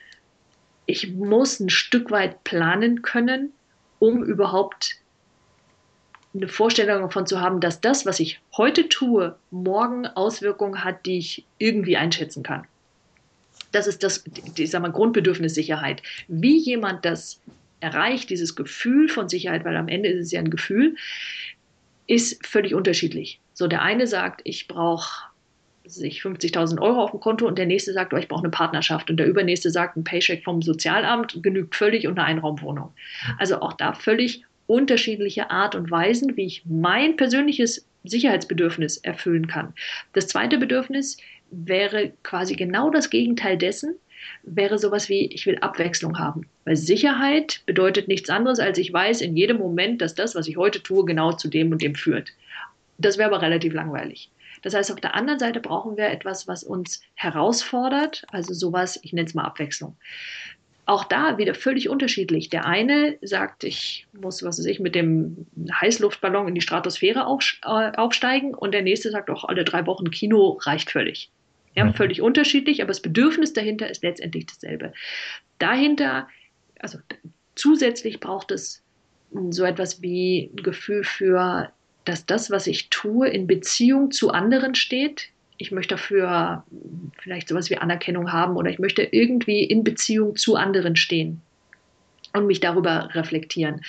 ich 0.85 1.11
muss 1.11 1.59
ein 1.59 1.69
Stück 1.69 2.11
weit 2.11 2.43
planen 2.43 3.01
können, 3.01 3.51
um 3.99 4.23
überhaupt 4.23 4.95
eine 6.33 6.47
Vorstellung 6.47 7.01
davon 7.01 7.25
zu 7.25 7.41
haben, 7.41 7.59
dass 7.59 7.81
das, 7.81 8.05
was 8.05 8.19
ich 8.19 8.39
heute 8.55 8.89
tue, 8.89 9.35
morgen 9.51 10.05
Auswirkungen 10.07 10.83
hat, 10.83 11.05
die 11.05 11.17
ich 11.17 11.45
irgendwie 11.57 11.97
einschätzen 11.97 12.43
kann. 12.43 12.65
Das 13.71 13.87
ist 13.87 14.03
das, 14.03 14.23
ich 14.55 14.69
sag 14.69 14.81
mal, 14.81 14.91
Grundbedürfnis 14.91 15.55
Sicherheit. 15.55 16.01
Wie 16.27 16.57
jemand 16.57 17.05
das 17.05 17.41
erreicht, 17.79 18.29
dieses 18.29 18.55
Gefühl 18.55 19.09
von 19.09 19.29
Sicherheit, 19.29 19.65
weil 19.65 19.75
am 19.75 19.87
Ende 19.87 20.09
ist 20.09 20.25
es 20.25 20.31
ja 20.31 20.39
ein 20.39 20.49
Gefühl, 20.49 20.95
ist 22.07 22.45
völlig 22.45 22.73
unterschiedlich. 22.73 23.39
So, 23.53 23.67
der 23.67 23.81
eine 23.81 24.07
sagt, 24.07 24.41
ich 24.43 24.67
brauche 24.67 25.27
sich 25.85 26.21
50.000 26.21 26.81
Euro 26.81 27.03
auf 27.03 27.11
dem 27.11 27.19
Konto 27.19 27.47
und 27.47 27.57
der 27.57 27.65
nächste 27.65 27.93
sagt, 27.93 28.13
oh, 28.13 28.17
ich 28.17 28.27
brauche 28.27 28.43
eine 28.43 28.49
Partnerschaft 28.49 29.09
und 29.09 29.17
der 29.17 29.27
übernächste 29.27 29.69
sagt, 29.69 29.95
ein 29.95 30.03
Paycheck 30.03 30.43
vom 30.43 30.61
Sozialamt 30.61 31.41
genügt 31.41 31.75
völlig 31.75 32.07
und 32.07 32.17
eine 32.17 32.27
Einraumwohnung. 32.27 32.93
Also 33.37 33.61
auch 33.61 33.73
da 33.73 33.93
völlig 33.93 34.43
unterschiedliche 34.67 35.49
Art 35.49 35.75
und 35.75 35.89
Weisen, 35.89 36.35
wie 36.35 36.45
ich 36.45 36.63
mein 36.65 37.15
persönliches 37.15 37.87
Sicherheitsbedürfnis 38.03 38.97
erfüllen 38.97 39.47
kann. 39.47 39.73
Das 40.13 40.27
zweite 40.27 40.57
Bedürfnis 40.57 41.17
wäre 41.51 42.11
quasi 42.23 42.55
genau 42.55 42.89
das 42.89 43.09
Gegenteil 43.09 43.57
dessen, 43.57 43.95
wäre 44.43 44.79
sowas 44.79 45.09
wie, 45.09 45.27
ich 45.27 45.45
will 45.45 45.57
Abwechslung 45.59 46.19
haben. 46.19 46.47
Weil 46.65 46.75
Sicherheit 46.75 47.61
bedeutet 47.65 48.07
nichts 48.07 48.29
anderes, 48.29 48.59
als 48.59 48.77
ich 48.77 48.91
weiß 48.91 49.21
in 49.21 49.35
jedem 49.35 49.57
Moment, 49.57 50.01
dass 50.01 50.15
das, 50.15 50.35
was 50.35 50.47
ich 50.47 50.57
heute 50.57 50.81
tue, 50.81 51.05
genau 51.05 51.31
zu 51.33 51.47
dem 51.47 51.71
und 51.71 51.81
dem 51.81 51.95
führt. 51.95 52.29
Das 52.97 53.17
wäre 53.17 53.29
aber 53.29 53.41
relativ 53.41 53.73
langweilig. 53.73 54.31
Das 54.63 54.73
heißt, 54.73 54.91
auf 54.91 54.99
der 54.99 55.15
anderen 55.15 55.39
Seite 55.39 55.59
brauchen 55.59 55.97
wir 55.97 56.07
etwas, 56.07 56.47
was 56.47 56.63
uns 56.63 57.01
herausfordert, 57.15 58.23
also 58.29 58.53
sowas, 58.53 58.99
ich 59.03 59.13
nenne 59.13 59.27
es 59.27 59.33
mal 59.33 59.43
Abwechslung. 59.43 59.95
Auch 60.85 61.03
da 61.03 61.37
wieder 61.37 61.53
völlig 61.53 61.89
unterschiedlich. 61.89 62.49
Der 62.49 62.65
eine 62.65 63.17
sagt, 63.21 63.65
ich 63.65 64.07
muss, 64.13 64.41
was 64.41 64.57
weiß 64.57 64.65
ich, 64.65 64.79
mit 64.79 64.95
dem 64.95 65.45
Heißluftballon 65.81 66.47
in 66.47 66.55
die 66.55 66.61
Stratosphäre 66.61 67.19
äh, 67.19 67.97
aufsteigen 67.97 68.55
und 68.55 68.73
der 68.73 68.81
nächste 68.81 69.11
sagt 69.11 69.29
auch, 69.29 69.43
alle 69.43 69.65
drei 69.65 69.85
Wochen 69.85 70.09
Kino 70.11 70.57
reicht 70.61 70.89
völlig. 70.89 71.29
Ja, 71.77 71.93
völlig 71.93 72.21
unterschiedlich, 72.21 72.81
aber 72.81 72.87
das 72.87 73.01
Bedürfnis 73.01 73.53
dahinter 73.53 73.89
ist 73.89 74.03
letztendlich 74.03 74.47
dasselbe. 74.47 74.93
Dahinter, 75.59 76.27
also 76.79 76.97
zusätzlich 77.55 78.19
braucht 78.19 78.51
es 78.51 78.81
so 79.51 79.63
etwas 79.63 80.01
wie 80.01 80.49
ein 80.53 80.63
Gefühl 80.63 81.03
für 81.03 81.71
dass 82.07 82.25
das, 82.25 82.49
was 82.49 82.67
ich 82.67 82.89
tue, 82.89 83.27
in 83.27 83.47
Beziehung 83.47 84.11
zu 84.11 84.31
anderen 84.31 84.75
steht. 84.75 85.29
Ich 85.57 85.71
möchte 85.71 85.95
dafür 85.95 86.63
vielleicht 87.21 87.49
sowas 87.49 87.69
wie 87.69 87.77
Anerkennung 87.77 88.31
haben 88.31 88.55
oder 88.55 88.69
ich 88.69 88.79
möchte 88.79 89.03
irgendwie 89.03 89.63
in 89.63 89.83
Beziehung 89.83 90.35
zu 90.37 90.55
anderen 90.55 90.95
stehen 90.95 91.41
und 92.33 92.47
mich 92.47 92.61
darüber 92.61 93.09
reflektieren. 93.13 93.81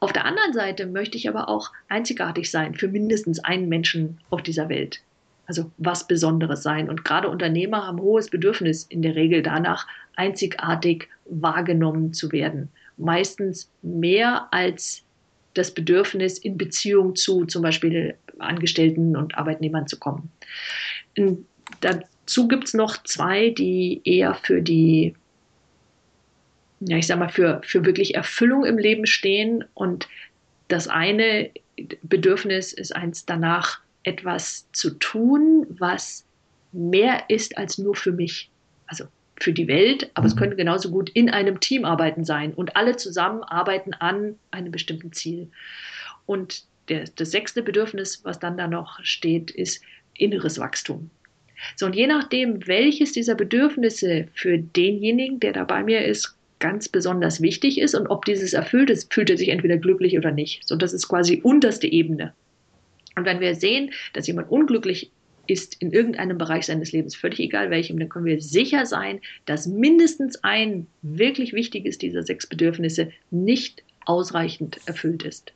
Auf 0.00 0.12
der 0.12 0.26
anderen 0.26 0.52
Seite 0.52 0.86
möchte 0.86 1.16
ich 1.16 1.28
aber 1.28 1.48
auch 1.48 1.72
einzigartig 1.88 2.50
sein 2.50 2.74
für 2.74 2.88
mindestens 2.88 3.42
einen 3.42 3.68
Menschen 3.68 4.20
auf 4.28 4.42
dieser 4.42 4.68
Welt. 4.68 5.00
Also 5.46 5.70
was 5.78 6.06
Besonderes 6.06 6.62
sein. 6.62 6.88
Und 6.88 7.04
gerade 7.04 7.28
Unternehmer 7.28 7.86
haben 7.86 8.00
hohes 8.00 8.30
Bedürfnis 8.30 8.84
in 8.84 9.02
der 9.02 9.14
Regel 9.14 9.42
danach, 9.42 9.86
einzigartig 10.16 11.08
wahrgenommen 11.26 12.12
zu 12.12 12.32
werden. 12.32 12.68
Meistens 12.96 13.70
mehr 13.82 14.48
als 14.52 15.02
das 15.54 15.70
Bedürfnis, 15.72 16.38
in 16.38 16.58
Beziehung 16.58 17.14
zu 17.16 17.44
zum 17.46 17.62
Beispiel 17.62 18.16
Angestellten 18.38 19.16
und 19.16 19.36
Arbeitnehmern 19.36 19.86
zu 19.86 19.98
kommen. 19.98 20.30
Und 21.16 21.46
dazu 21.80 22.48
gibt 22.48 22.64
es 22.64 22.74
noch 22.74 23.02
zwei, 23.04 23.50
die 23.50 24.00
eher 24.04 24.34
für 24.34 24.60
die, 24.60 25.14
ja, 26.80 26.96
ich 26.96 27.06
sag 27.06 27.18
mal, 27.18 27.28
für, 27.28 27.60
für 27.64 27.84
wirklich 27.84 28.14
Erfüllung 28.14 28.64
im 28.64 28.78
Leben 28.78 29.06
stehen. 29.06 29.64
Und 29.74 30.08
das 30.68 30.88
eine 30.88 31.50
Bedürfnis 32.02 32.72
ist 32.72 32.94
eins 32.94 33.24
danach, 33.24 33.80
etwas 34.04 34.70
zu 34.72 34.90
tun, 34.90 35.66
was 35.78 36.24
mehr 36.72 37.24
ist 37.28 37.56
als 37.58 37.78
nur 37.78 37.94
für 37.94 38.12
mich. 38.12 38.50
Also 38.86 39.04
für 39.40 39.52
die 39.52 39.68
Welt, 39.68 40.10
aber 40.14 40.24
mhm. 40.24 40.30
es 40.30 40.36
könnte 40.36 40.56
genauso 40.56 40.90
gut 40.90 41.10
in 41.10 41.28
einem 41.28 41.60
Team 41.60 41.84
arbeiten 41.84 42.24
sein 42.24 42.52
und 42.54 42.76
alle 42.76 42.96
zusammen 42.96 43.42
arbeiten 43.42 43.92
an 43.94 44.36
einem 44.50 44.70
bestimmten 44.70 45.12
Ziel. 45.12 45.48
Und 46.26 46.64
der, 46.88 47.04
das 47.16 47.30
sechste 47.30 47.62
Bedürfnis, 47.62 48.24
was 48.24 48.38
dann 48.38 48.56
da 48.56 48.68
noch 48.68 49.02
steht, 49.02 49.50
ist 49.50 49.82
inneres 50.16 50.58
Wachstum. 50.58 51.10
So, 51.76 51.86
und 51.86 51.94
je 51.94 52.06
nachdem, 52.06 52.66
welches 52.66 53.12
dieser 53.12 53.34
Bedürfnisse 53.34 54.28
für 54.34 54.58
denjenigen, 54.58 55.40
der 55.40 55.52
da 55.52 55.64
bei 55.64 55.82
mir 55.82 56.04
ist, 56.04 56.36
ganz 56.60 56.88
besonders 56.88 57.42
wichtig 57.42 57.78
ist 57.78 57.94
und 57.94 58.06
ob 58.06 58.24
dieses 58.24 58.52
erfüllt 58.52 58.90
ist, 58.90 59.12
fühlt 59.12 59.30
er 59.30 59.36
sich 59.36 59.48
entweder 59.48 59.76
glücklich 59.76 60.16
oder 60.16 60.30
nicht. 60.30 60.66
So, 60.66 60.76
das 60.76 60.92
ist 60.92 61.08
quasi 61.08 61.40
unterste 61.42 61.86
Ebene. 61.86 62.32
Und 63.16 63.24
wenn 63.24 63.40
wir 63.40 63.54
sehen, 63.54 63.92
dass 64.12 64.26
jemand 64.26 64.50
unglücklich 64.50 65.10
ist 65.46 65.80
in 65.80 65.92
irgendeinem 65.92 66.38
Bereich 66.38 66.66
seines 66.66 66.92
Lebens, 66.92 67.14
völlig 67.14 67.40
egal 67.40 67.70
welchem, 67.70 67.98
dann 67.98 68.08
können 68.08 68.24
wir 68.24 68.40
sicher 68.40 68.86
sein, 68.86 69.20
dass 69.46 69.66
mindestens 69.66 70.42
ein 70.42 70.86
wirklich 71.02 71.52
wichtiges 71.52 71.98
dieser 71.98 72.22
sechs 72.22 72.46
Bedürfnisse 72.46 73.10
nicht 73.30 73.82
ausreichend 74.06 74.80
erfüllt 74.86 75.22
ist. 75.22 75.52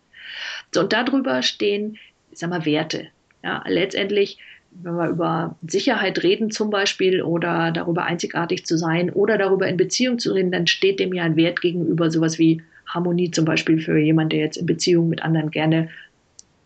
So, 0.73 0.83
und 0.83 0.93
darüber 0.93 1.43
stehen, 1.43 1.97
ich 2.31 2.39
sag 2.39 2.51
mal, 2.51 2.65
Werte. 2.65 3.09
Ja, 3.43 3.65
letztendlich, 3.67 4.39
wenn 4.71 4.95
wir 4.95 5.09
über 5.09 5.57
Sicherheit 5.67 6.23
reden 6.23 6.51
zum 6.51 6.71
Beispiel 6.71 7.23
oder 7.23 7.71
darüber 7.71 8.05
einzigartig 8.05 8.67
zu 8.67 8.77
sein 8.77 9.11
oder 9.11 9.39
darüber 9.39 9.67
in 9.69 9.77
Beziehung 9.77 10.19
zu 10.19 10.33
reden, 10.33 10.53
dann 10.53 10.67
steht 10.67 11.01
dem 11.01 11.15
ja 11.15 11.23
ein 11.23 11.37
Wert 11.37 11.61
gegenüber, 11.61 12.11
sowas 12.11 12.39
wie 12.39 12.63
Harmonie 12.87 13.31
zum 13.31 13.45
Beispiel 13.45 13.81
für 13.81 13.99
jemanden, 13.99 14.31
der 14.31 14.41
jetzt 14.41 14.57
in 14.57 14.67
Beziehung 14.67 15.09
mit 15.09 15.23
anderen 15.23 15.51
gerne 15.51 15.89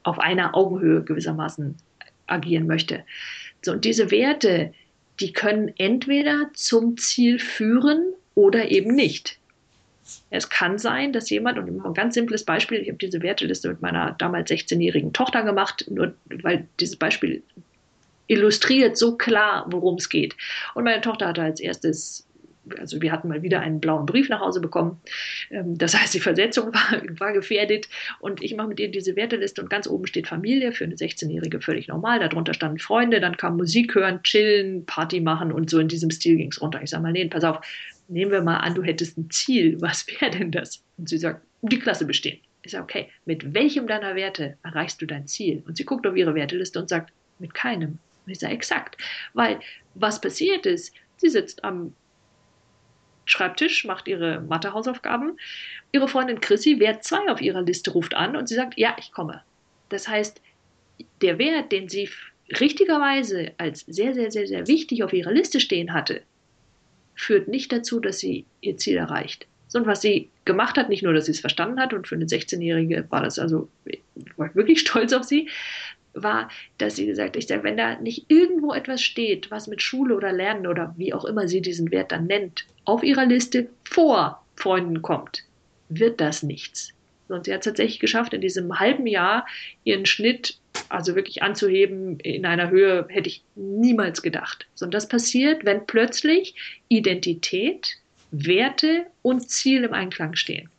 auf 0.02 0.18
einer 0.18 0.54
Augenhöhe 0.54 1.02
gewissermaßen 1.02 1.76
agieren 2.26 2.66
möchte. 2.66 3.04
So, 3.62 3.72
und 3.72 3.84
diese 3.84 4.10
Werte, 4.10 4.72
die 5.20 5.32
können 5.32 5.72
entweder 5.78 6.50
zum 6.54 6.96
Ziel 6.96 7.38
führen 7.38 8.12
oder 8.34 8.70
eben 8.70 8.94
nicht. 8.94 9.38
Es 10.30 10.48
kann 10.48 10.78
sein, 10.78 11.12
dass 11.12 11.30
jemand, 11.30 11.58
und 11.58 11.84
ein 11.84 11.94
ganz 11.94 12.14
simples 12.14 12.44
Beispiel, 12.44 12.78
ich 12.78 12.88
habe 12.88 12.98
diese 12.98 13.22
Werteliste 13.22 13.68
mit 13.68 13.82
meiner 13.82 14.12
damals 14.18 14.50
16-jährigen 14.50 15.12
Tochter 15.12 15.42
gemacht, 15.42 15.84
nur 15.88 16.14
weil 16.42 16.66
dieses 16.80 16.96
Beispiel 16.96 17.42
illustriert 18.26 18.96
so 18.96 19.16
klar, 19.16 19.66
worum 19.70 19.96
es 19.96 20.08
geht. 20.08 20.34
Und 20.74 20.84
meine 20.84 21.00
Tochter 21.00 21.28
hatte 21.28 21.42
als 21.42 21.60
erstes 21.60 22.26
also 22.78 23.00
wir 23.02 23.12
hatten 23.12 23.28
mal 23.28 23.42
wieder 23.42 23.60
einen 23.60 23.80
blauen 23.80 24.06
Brief 24.06 24.28
nach 24.28 24.40
Hause 24.40 24.60
bekommen. 24.60 25.00
Ähm, 25.50 25.76
das 25.78 25.94
heißt, 25.94 26.14
die 26.14 26.20
Versetzung 26.20 26.72
war, 26.74 27.02
war 27.18 27.32
gefährdet 27.32 27.88
und 28.20 28.42
ich 28.42 28.54
mache 28.54 28.68
mit 28.68 28.80
ihr 28.80 28.90
diese 28.90 29.16
Werteliste 29.16 29.62
und 29.62 29.70
ganz 29.70 29.86
oben 29.86 30.06
steht 30.06 30.28
Familie 30.28 30.72
für 30.72 30.84
eine 30.84 30.94
16-Jährige 30.94 31.60
völlig 31.60 31.88
normal. 31.88 32.20
Darunter 32.20 32.54
standen 32.54 32.78
Freunde, 32.78 33.20
dann 33.20 33.36
kam 33.36 33.56
Musik 33.56 33.94
hören, 33.94 34.22
chillen, 34.22 34.86
Party 34.86 35.20
machen 35.20 35.52
und 35.52 35.70
so 35.70 35.78
in 35.78 35.88
diesem 35.88 36.10
Stil 36.10 36.36
ging 36.36 36.50
es 36.50 36.60
runter. 36.60 36.80
Ich 36.82 36.90
sage 36.90 37.02
mal, 37.02 37.12
nee, 37.12 37.26
pass 37.26 37.44
auf, 37.44 37.60
nehmen 38.08 38.30
wir 38.30 38.42
mal 38.42 38.58
an, 38.58 38.74
du 38.74 38.82
hättest 38.82 39.18
ein 39.18 39.30
Ziel. 39.30 39.80
Was 39.80 40.06
wäre 40.06 40.30
denn 40.30 40.50
das? 40.50 40.82
Und 40.98 41.08
sie 41.08 41.18
sagt, 41.18 41.44
die 41.62 41.78
Klasse 41.78 42.04
bestehen. 42.04 42.38
Ich 42.64 42.72
sage, 42.72 42.84
okay, 42.84 43.08
mit 43.24 43.54
welchem 43.54 43.86
deiner 43.86 44.14
Werte 44.14 44.56
erreichst 44.62 45.02
du 45.02 45.06
dein 45.06 45.26
Ziel? 45.26 45.62
Und 45.66 45.76
sie 45.76 45.84
guckt 45.84 46.06
auf 46.06 46.16
ihre 46.16 46.34
Werteliste 46.34 46.78
und 46.78 46.88
sagt, 46.88 47.12
mit 47.38 47.54
keinem. 47.54 47.98
Und 48.24 48.32
ich 48.32 48.38
sage, 48.38 48.54
exakt. 48.54 48.96
Weil 49.34 49.58
was 49.94 50.20
passiert 50.20 50.64
ist, 50.64 50.94
sie 51.16 51.28
sitzt 51.28 51.64
am 51.64 51.94
Schreibtisch, 53.24 53.84
macht 53.84 54.08
ihre 54.08 54.40
Mathehausaufgaben. 54.40 55.38
Ihre 55.92 56.08
Freundin 56.08 56.40
Chrissy, 56.40 56.80
Wert 56.80 57.04
2 57.04 57.30
auf 57.30 57.40
ihrer 57.40 57.62
Liste, 57.62 57.92
ruft 57.92 58.14
an 58.14 58.36
und 58.36 58.48
sie 58.48 58.54
sagt, 58.54 58.78
ja, 58.78 58.96
ich 58.98 59.12
komme. 59.12 59.42
Das 59.88 60.08
heißt, 60.08 60.40
der 61.20 61.38
Wert, 61.38 61.70
den 61.72 61.88
sie 61.88 62.08
richtigerweise 62.60 63.52
als 63.58 63.80
sehr, 63.80 64.14
sehr, 64.14 64.30
sehr, 64.30 64.46
sehr 64.46 64.66
wichtig 64.66 65.02
auf 65.02 65.12
ihrer 65.12 65.32
Liste 65.32 65.60
stehen 65.60 65.92
hatte, 65.92 66.22
führt 67.14 67.48
nicht 67.48 67.72
dazu, 67.72 68.00
dass 68.00 68.18
sie 68.18 68.44
ihr 68.60 68.76
Ziel 68.76 68.96
erreicht. 68.96 69.46
Sondern 69.68 69.90
was 69.90 70.02
sie 70.02 70.30
gemacht 70.44 70.76
hat, 70.76 70.88
nicht 70.88 71.02
nur, 71.02 71.14
dass 71.14 71.26
sie 71.26 71.32
es 71.32 71.40
verstanden 71.40 71.80
hat, 71.80 71.94
und 71.94 72.08
für 72.08 72.14
eine 72.14 72.26
16-Jährige 72.26 73.06
war 73.10 73.22
das 73.22 73.38
also, 73.38 73.68
war 74.36 74.54
wirklich 74.54 74.80
stolz 74.80 75.12
auf 75.12 75.24
sie, 75.24 75.48
war, 76.14 76.50
dass 76.78 76.96
sie 76.96 77.06
gesagt 77.06 77.36
hat, 77.36 77.62
wenn 77.62 77.76
da 77.76 77.96
nicht 77.96 78.26
irgendwo 78.28 78.74
etwas 78.74 79.02
steht, 79.02 79.50
was 79.50 79.66
mit 79.66 79.80
Schule 79.80 80.14
oder 80.14 80.32
Lernen 80.32 80.66
oder 80.66 80.94
wie 80.98 81.14
auch 81.14 81.24
immer 81.24 81.48
sie 81.48 81.62
diesen 81.62 81.90
Wert 81.90 82.12
dann 82.12 82.26
nennt, 82.26 82.66
auf 82.84 83.02
ihrer 83.02 83.26
Liste 83.26 83.68
vor 83.84 84.42
Freunden 84.56 85.02
kommt, 85.02 85.44
wird 85.88 86.20
das 86.20 86.42
nichts. 86.42 86.92
Und 87.28 87.44
sie 87.46 87.52
hat 87.52 87.60
es 87.60 87.64
tatsächlich 87.64 88.00
geschafft, 88.00 88.34
in 88.34 88.40
diesem 88.40 88.78
halben 88.78 89.06
Jahr 89.06 89.46
ihren 89.84 90.06
Schnitt 90.06 90.58
also 90.88 91.14
wirklich 91.14 91.42
anzuheben 91.42 92.18
in 92.20 92.44
einer 92.46 92.70
Höhe, 92.70 93.06
hätte 93.08 93.28
ich 93.28 93.42
niemals 93.54 94.22
gedacht. 94.22 94.66
Und 94.80 94.92
das 94.92 95.08
passiert, 95.08 95.64
wenn 95.64 95.86
plötzlich 95.86 96.54
Identität, 96.88 97.96
Werte 98.30 99.06
und 99.22 99.48
Ziel 99.48 99.84
im 99.84 99.92
Einklang 99.92 100.34
stehen. 100.34 100.70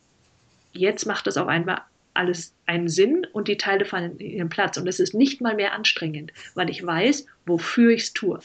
Jetzt 0.71 1.05
macht 1.05 1.27
das 1.27 1.37
auf 1.37 1.47
einmal 1.47 1.81
alles 2.15 2.53
einen 2.65 2.89
Sinn 2.89 3.25
und 3.33 3.47
die 3.47 3.57
Teile 3.57 3.85
fallen 3.85 4.17
in 4.17 4.31
ihren 4.31 4.49
Platz. 4.49 4.77
Und 4.77 4.87
es 4.87 4.99
ist 4.99 5.13
nicht 5.13 5.41
mal 5.41 5.55
mehr 5.55 5.73
anstrengend, 5.73 6.31
weil 6.55 6.69
ich 6.69 6.85
weiß, 6.85 7.25
wofür 7.45 7.91
ich 7.91 8.03
es 8.03 8.13
tue. 8.13 8.39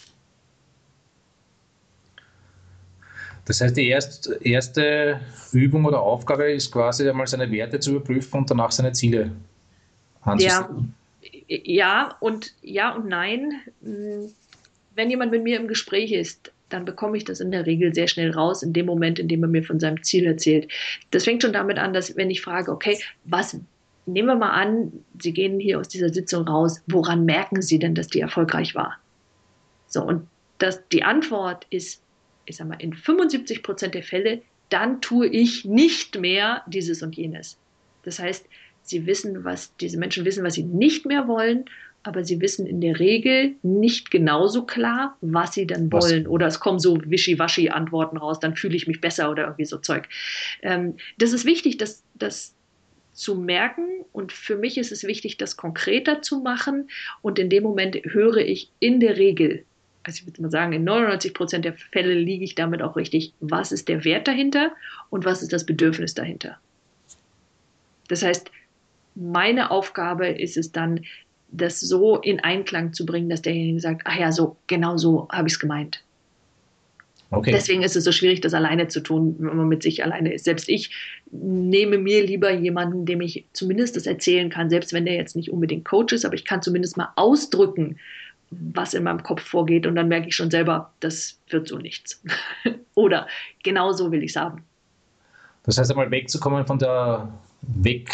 Das 3.48 3.62
heißt, 3.62 3.78
die 3.78 3.88
erst, 3.88 4.30
erste 4.42 5.20
Übung 5.52 5.86
oder 5.86 6.02
Aufgabe 6.02 6.52
ist 6.52 6.70
quasi 6.70 7.08
einmal 7.08 7.26
seine 7.26 7.50
Werte 7.50 7.80
zu 7.80 7.92
überprüfen 7.92 8.40
und 8.40 8.50
danach 8.50 8.70
seine 8.70 8.92
Ziele 8.92 9.32
anzusehen. 10.20 10.94
Ja, 11.48 11.58
ja 11.64 12.16
und 12.20 12.52
ja 12.60 12.94
und 12.94 13.08
nein. 13.08 13.54
Wenn 14.94 15.08
jemand 15.08 15.30
mit 15.30 15.44
mir 15.44 15.58
im 15.58 15.66
Gespräch 15.66 16.12
ist, 16.12 16.52
dann 16.68 16.84
bekomme 16.84 17.16
ich 17.16 17.24
das 17.24 17.40
in 17.40 17.50
der 17.50 17.64
Regel 17.64 17.94
sehr 17.94 18.06
schnell 18.06 18.32
raus, 18.32 18.62
in 18.62 18.74
dem 18.74 18.84
Moment, 18.84 19.18
in 19.18 19.28
dem 19.28 19.42
er 19.42 19.48
mir 19.48 19.62
von 19.62 19.80
seinem 19.80 20.02
Ziel 20.02 20.26
erzählt. 20.26 20.70
Das 21.10 21.24
fängt 21.24 21.42
schon 21.42 21.54
damit 21.54 21.78
an, 21.78 21.94
dass 21.94 22.14
wenn 22.16 22.30
ich 22.30 22.42
frage, 22.42 22.70
okay, 22.70 22.98
was 23.24 23.58
nehmen 24.04 24.28
wir 24.28 24.36
mal 24.36 24.50
an, 24.50 24.92
Sie 25.22 25.32
gehen 25.32 25.58
hier 25.58 25.80
aus 25.80 25.88
dieser 25.88 26.10
Sitzung 26.10 26.46
raus, 26.46 26.82
woran 26.86 27.24
merken 27.24 27.62
Sie 27.62 27.78
denn, 27.78 27.94
dass 27.94 28.08
die 28.08 28.20
erfolgreich 28.20 28.74
war? 28.74 28.98
So, 29.86 30.02
und 30.02 30.26
das, 30.58 30.86
die 30.92 31.02
Antwort 31.02 31.66
ist, 31.70 32.02
ich 32.48 32.56
sag 32.56 32.68
mal, 32.68 32.80
in 32.80 32.92
75 32.92 33.62
Prozent 33.62 33.94
der 33.94 34.02
Fälle, 34.02 34.42
dann 34.68 35.00
tue 35.00 35.26
ich 35.26 35.64
nicht 35.64 36.18
mehr 36.18 36.62
dieses 36.66 37.02
und 37.02 37.16
jenes. 37.16 37.58
Das 38.02 38.18
heißt, 38.18 38.46
sie 38.82 39.06
wissen, 39.06 39.44
was, 39.44 39.74
diese 39.76 39.98
Menschen 39.98 40.24
wissen, 40.24 40.44
was 40.44 40.54
sie 40.54 40.62
nicht 40.62 41.06
mehr 41.06 41.28
wollen 41.28 41.64
aber 42.02 42.24
sie 42.24 42.40
wissen 42.40 42.66
in 42.66 42.80
der 42.80 42.98
Regel 42.98 43.56
nicht 43.62 44.10
genauso 44.10 44.64
klar, 44.64 45.16
was 45.20 45.54
sie 45.54 45.66
dann 45.66 45.90
wollen. 45.92 46.24
Was? 46.24 46.30
Oder 46.30 46.46
es 46.46 46.60
kommen 46.60 46.78
so 46.78 46.98
wischiwaschi 47.04 47.70
Antworten 47.70 48.16
raus, 48.16 48.40
dann 48.40 48.56
fühle 48.56 48.76
ich 48.76 48.86
mich 48.86 49.00
besser 49.00 49.30
oder 49.30 49.44
irgendwie 49.44 49.64
so 49.64 49.78
Zeug. 49.78 50.08
Ähm, 50.62 50.94
das 51.18 51.32
ist 51.32 51.44
wichtig, 51.44 51.76
das, 51.76 52.02
das 52.14 52.54
zu 53.12 53.34
merken 53.34 54.04
und 54.12 54.32
für 54.32 54.56
mich 54.56 54.78
ist 54.78 54.92
es 54.92 55.04
wichtig, 55.04 55.36
das 55.36 55.56
konkreter 55.56 56.22
zu 56.22 56.38
machen 56.38 56.88
und 57.20 57.38
in 57.38 57.50
dem 57.50 57.64
Moment 57.64 57.96
höre 58.04 58.38
ich 58.38 58.70
in 58.78 59.00
der 59.00 59.16
Regel, 59.16 59.64
also 60.08 60.20
ich 60.20 60.26
würde 60.26 60.40
mal 60.40 60.50
sagen, 60.50 60.72
in 60.72 60.84
99 60.84 61.34
Prozent 61.34 61.66
der 61.66 61.74
Fälle 61.74 62.14
liege 62.14 62.42
ich 62.42 62.54
damit 62.54 62.80
auch 62.80 62.96
richtig, 62.96 63.34
was 63.40 63.72
ist 63.72 63.88
der 63.88 64.04
Wert 64.04 64.26
dahinter 64.26 64.72
und 65.10 65.26
was 65.26 65.42
ist 65.42 65.52
das 65.52 65.66
Bedürfnis 65.66 66.14
dahinter. 66.14 66.56
Das 68.08 68.22
heißt, 68.22 68.50
meine 69.14 69.70
Aufgabe 69.70 70.28
ist 70.28 70.56
es 70.56 70.72
dann, 70.72 71.04
das 71.50 71.80
so 71.80 72.16
in 72.16 72.40
Einklang 72.40 72.94
zu 72.94 73.04
bringen, 73.04 73.28
dass 73.28 73.42
derjenige 73.42 73.80
sagt, 73.80 74.02
ach 74.06 74.18
ja, 74.18 74.32
so, 74.32 74.56
genau 74.66 74.96
so 74.96 75.28
habe 75.30 75.46
ich 75.48 75.54
es 75.54 75.60
gemeint. 75.60 76.02
Okay. 77.30 77.50
Deswegen 77.52 77.82
ist 77.82 77.94
es 77.94 78.04
so 78.04 78.12
schwierig, 78.12 78.40
das 78.40 78.54
alleine 78.54 78.88
zu 78.88 79.00
tun, 79.00 79.36
wenn 79.38 79.58
man 79.58 79.68
mit 79.68 79.82
sich 79.82 80.02
alleine 80.02 80.32
ist. 80.32 80.46
Selbst 80.46 80.70
ich 80.70 80.90
nehme 81.30 81.98
mir 81.98 82.24
lieber 82.24 82.50
jemanden, 82.50 83.04
dem 83.04 83.20
ich 83.20 83.44
zumindest 83.52 83.96
das 83.96 84.06
erzählen 84.06 84.48
kann, 84.48 84.70
selbst 84.70 84.94
wenn 84.94 85.04
der 85.04 85.16
jetzt 85.16 85.36
nicht 85.36 85.50
unbedingt 85.50 85.84
Coach 85.84 86.14
ist, 86.14 86.24
aber 86.24 86.34
ich 86.34 86.46
kann 86.46 86.62
zumindest 86.62 86.96
mal 86.96 87.12
ausdrücken, 87.16 87.98
was 88.50 88.94
in 88.94 89.04
meinem 89.04 89.22
Kopf 89.22 89.42
vorgeht 89.42 89.86
und 89.86 89.94
dann 89.94 90.08
merke 90.08 90.28
ich 90.28 90.36
schon 90.36 90.50
selber, 90.50 90.92
das 91.00 91.38
wird 91.50 91.68
so 91.68 91.78
nichts. 91.78 92.22
Oder 92.94 93.26
genau 93.62 93.92
so 93.92 94.10
will 94.10 94.22
ich 94.22 94.30
es 94.30 94.36
haben. 94.36 94.64
Das 95.64 95.78
heißt 95.78 95.90
einmal 95.90 96.10
wegzukommen 96.10 96.66
von 96.66 96.78
der 96.78 97.28
weg 97.62 98.10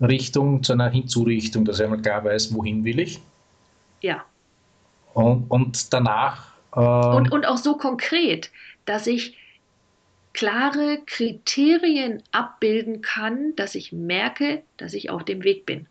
Richtung 0.00 0.62
zu 0.62 0.72
einer 0.72 0.88
Hinzurichtung, 0.88 1.64
dass 1.64 1.78
ich 1.78 1.84
einmal 1.84 2.00
klar 2.00 2.24
weiß, 2.24 2.54
wohin 2.54 2.84
will 2.84 2.98
ich. 2.98 3.20
Ja. 4.00 4.24
Und, 5.12 5.50
und 5.50 5.92
danach. 5.92 6.54
Äh, 6.74 6.80
und, 6.80 7.30
und 7.30 7.46
auch 7.46 7.58
so 7.58 7.76
konkret, 7.76 8.50
dass 8.84 9.06
ich 9.06 9.36
klare 10.32 10.98
Kriterien 11.06 12.22
abbilden 12.32 13.00
kann, 13.00 13.54
dass 13.56 13.74
ich 13.74 13.92
merke, 13.92 14.62
dass 14.76 14.92
ich 14.94 15.10
auf 15.10 15.24
dem 15.24 15.44
Weg 15.44 15.64
bin. 15.64 15.86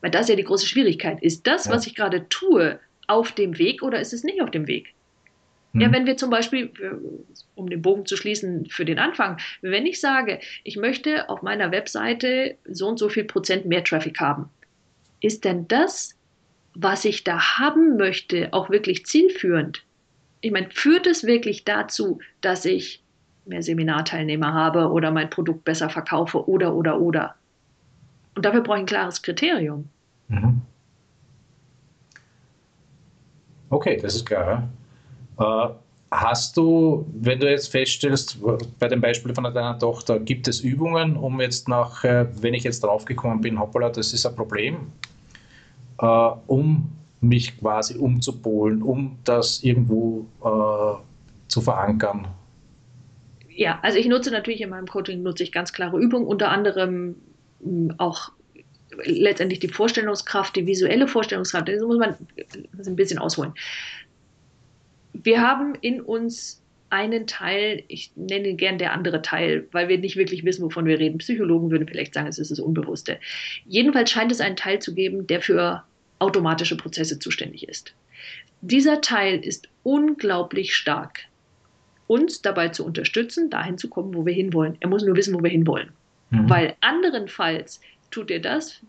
Weil 0.00 0.10
das 0.10 0.28
ja 0.28 0.36
die 0.36 0.44
große 0.44 0.66
Schwierigkeit. 0.66 1.22
Ist 1.22 1.46
das, 1.46 1.66
ja. 1.66 1.72
was 1.72 1.86
ich 1.86 1.94
gerade 1.94 2.28
tue, 2.28 2.78
auf 3.06 3.32
dem 3.32 3.58
Weg 3.58 3.82
oder 3.82 4.00
ist 4.00 4.12
es 4.12 4.24
nicht 4.24 4.40
auf 4.42 4.50
dem 4.50 4.66
Weg? 4.66 4.94
Hm. 5.72 5.80
Ja, 5.80 5.92
wenn 5.92 6.06
wir 6.06 6.16
zum 6.16 6.30
Beispiel, 6.30 6.72
um 7.54 7.68
den 7.68 7.82
Bogen 7.82 8.06
zu 8.06 8.16
schließen 8.16 8.66
für 8.66 8.84
den 8.84 8.98
Anfang, 8.98 9.38
wenn 9.60 9.86
ich 9.86 10.00
sage, 10.00 10.40
ich 10.62 10.76
möchte 10.76 11.28
auf 11.28 11.42
meiner 11.42 11.70
Webseite 11.70 12.56
so 12.64 12.88
und 12.88 12.98
so 12.98 13.08
viel 13.08 13.24
Prozent 13.24 13.66
mehr 13.66 13.84
Traffic 13.84 14.20
haben, 14.20 14.48
ist 15.20 15.44
denn 15.44 15.66
das, 15.68 16.14
was 16.74 17.04
ich 17.04 17.24
da 17.24 17.58
haben 17.58 17.96
möchte, 17.96 18.52
auch 18.52 18.70
wirklich 18.70 19.06
zielführend? 19.06 19.82
Ich 20.40 20.50
meine, 20.50 20.70
führt 20.70 21.06
es 21.06 21.24
wirklich 21.24 21.64
dazu, 21.64 22.20
dass 22.40 22.64
ich 22.64 23.02
mehr 23.46 23.62
Seminarteilnehmer 23.62 24.52
habe 24.52 24.90
oder 24.90 25.10
mein 25.10 25.30
Produkt 25.30 25.64
besser 25.64 25.88
verkaufe 25.90 26.48
oder, 26.48 26.74
oder, 26.74 27.00
oder. 27.00 27.34
Und 28.34 28.44
dafür 28.44 28.62
brauche 28.62 28.78
ich 28.78 28.82
ein 28.82 28.86
klares 28.86 29.22
Kriterium. 29.22 29.88
Mhm. 30.28 30.62
Okay, 33.74 33.98
das 34.00 34.14
ist 34.14 34.26
klar. 34.26 34.68
Äh, 35.38 35.68
hast 36.10 36.56
du, 36.56 37.06
wenn 37.12 37.40
du 37.40 37.50
jetzt 37.50 37.68
feststellst, 37.68 38.38
bei 38.78 38.88
dem 38.88 39.00
Beispiel 39.00 39.34
von 39.34 39.44
deiner 39.44 39.78
Tochter, 39.78 40.20
gibt 40.20 40.46
es 40.46 40.60
Übungen, 40.60 41.16
um 41.16 41.40
jetzt 41.40 41.68
nach, 41.68 42.04
äh, 42.04 42.26
wenn 42.40 42.54
ich 42.54 42.62
jetzt 42.62 42.84
draufgekommen 42.84 43.40
bin, 43.40 43.58
hoppala, 43.58 43.90
das 43.90 44.12
ist 44.12 44.24
ein 44.26 44.36
Problem, 44.36 44.92
äh, 46.00 46.30
um 46.46 46.92
mich 47.20 47.58
quasi 47.58 47.96
umzupolen, 47.96 48.82
um 48.82 49.18
das 49.24 49.64
irgendwo 49.64 50.26
äh, 50.44 51.00
zu 51.48 51.60
verankern? 51.60 52.28
ja, 53.56 53.78
also 53.82 53.98
ich 53.98 54.06
nutze 54.08 54.30
natürlich 54.30 54.60
in 54.60 54.70
meinem 54.70 54.86
Coaching 54.86 55.22
nutze 55.22 55.42
ich 55.42 55.52
ganz 55.52 55.72
klare 55.72 55.98
Übungen, 55.98 56.26
unter 56.26 56.50
anderem 56.50 57.16
hm, 57.62 57.94
auch 57.98 58.32
letztendlich 59.04 59.60
die 59.60 59.68
Vorstellungskraft, 59.68 60.56
die 60.56 60.66
visuelle 60.66 61.08
Vorstellungskraft. 61.08 61.68
Das 61.68 61.82
muss 61.82 61.98
man 61.98 62.16
ein 62.86 62.96
bisschen 62.96 63.18
ausholen. 63.18 63.52
Wir 65.12 65.40
haben 65.40 65.74
in 65.80 66.00
uns 66.00 66.62
einen 66.90 67.26
Teil, 67.26 67.82
ich 67.88 68.12
nenne 68.14 68.48
ihn 68.48 68.56
gern 68.56 68.78
der 68.78 68.92
andere 68.92 69.22
Teil, 69.22 69.66
weil 69.72 69.88
wir 69.88 69.98
nicht 69.98 70.16
wirklich 70.16 70.44
wissen, 70.44 70.62
wovon 70.62 70.86
wir 70.86 70.98
reden. 70.98 71.18
Psychologen 71.18 71.70
würden 71.70 71.88
vielleicht 71.88 72.14
sagen, 72.14 72.28
es 72.28 72.38
ist 72.38 72.50
das 72.50 72.60
Unbewusste. 72.60 73.18
Jedenfalls 73.66 74.10
scheint 74.10 74.30
es 74.30 74.40
einen 74.40 74.56
Teil 74.56 74.78
zu 74.78 74.94
geben, 74.94 75.26
der 75.26 75.40
für 75.40 75.82
automatische 76.20 76.76
Prozesse 76.76 77.18
zuständig 77.18 77.68
ist. 77.68 77.94
Dieser 78.60 79.00
Teil 79.00 79.44
ist 79.44 79.68
unglaublich 79.82 80.74
stark 80.74 81.20
uns 82.06 82.42
dabei 82.42 82.68
zu 82.68 82.84
unterstützen, 82.84 83.50
dahin 83.50 83.78
zu 83.78 83.88
kommen, 83.88 84.14
wo 84.14 84.26
wir 84.26 84.32
hinwollen. 84.32 84.76
Er 84.80 84.88
muss 84.88 85.04
nur 85.04 85.16
wissen, 85.16 85.34
wo 85.34 85.42
wir 85.42 85.50
hinwollen. 85.50 85.90
Mhm. 86.30 86.50
Weil 86.50 86.74
anderenfalls 86.80 87.80
tut 88.14 88.30
er 88.30 88.38
das, 88.38 88.80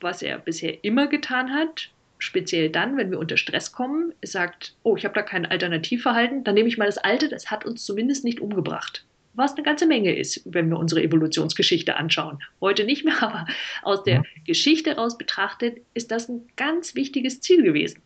was 0.00 0.22
er 0.22 0.38
bisher 0.38 0.82
immer 0.82 1.08
getan 1.08 1.52
hat, 1.52 1.90
speziell 2.18 2.70
dann, 2.70 2.96
wenn 2.96 3.10
wir 3.10 3.18
unter 3.18 3.36
Stress 3.36 3.72
kommen, 3.72 4.14
er 4.22 4.28
sagt, 4.28 4.74
oh, 4.82 4.96
ich 4.96 5.04
habe 5.04 5.14
da 5.14 5.22
kein 5.22 5.44
Alternativverhalten, 5.44 6.42
dann 6.42 6.54
nehme 6.54 6.68
ich 6.68 6.78
mal 6.78 6.86
das 6.86 6.96
alte, 6.96 7.28
das 7.28 7.50
hat 7.50 7.66
uns 7.66 7.84
zumindest 7.84 8.24
nicht 8.24 8.40
umgebracht. 8.40 9.04
Was 9.34 9.52
eine 9.52 9.62
ganze 9.62 9.86
Menge 9.86 10.16
ist, 10.16 10.40
wenn 10.46 10.70
wir 10.70 10.78
unsere 10.78 11.02
Evolutionsgeschichte 11.02 11.96
anschauen. 11.96 12.38
Heute 12.62 12.84
nicht 12.84 13.04
mehr, 13.04 13.22
aber 13.22 13.46
aus 13.82 14.02
der 14.04 14.14
ja. 14.14 14.22
Geschichte 14.46 14.90
heraus 14.90 15.18
betrachtet, 15.18 15.82
ist 15.92 16.10
das 16.10 16.30
ein 16.30 16.48
ganz 16.56 16.94
wichtiges 16.94 17.42
Ziel 17.42 17.62
gewesen. 17.62 18.00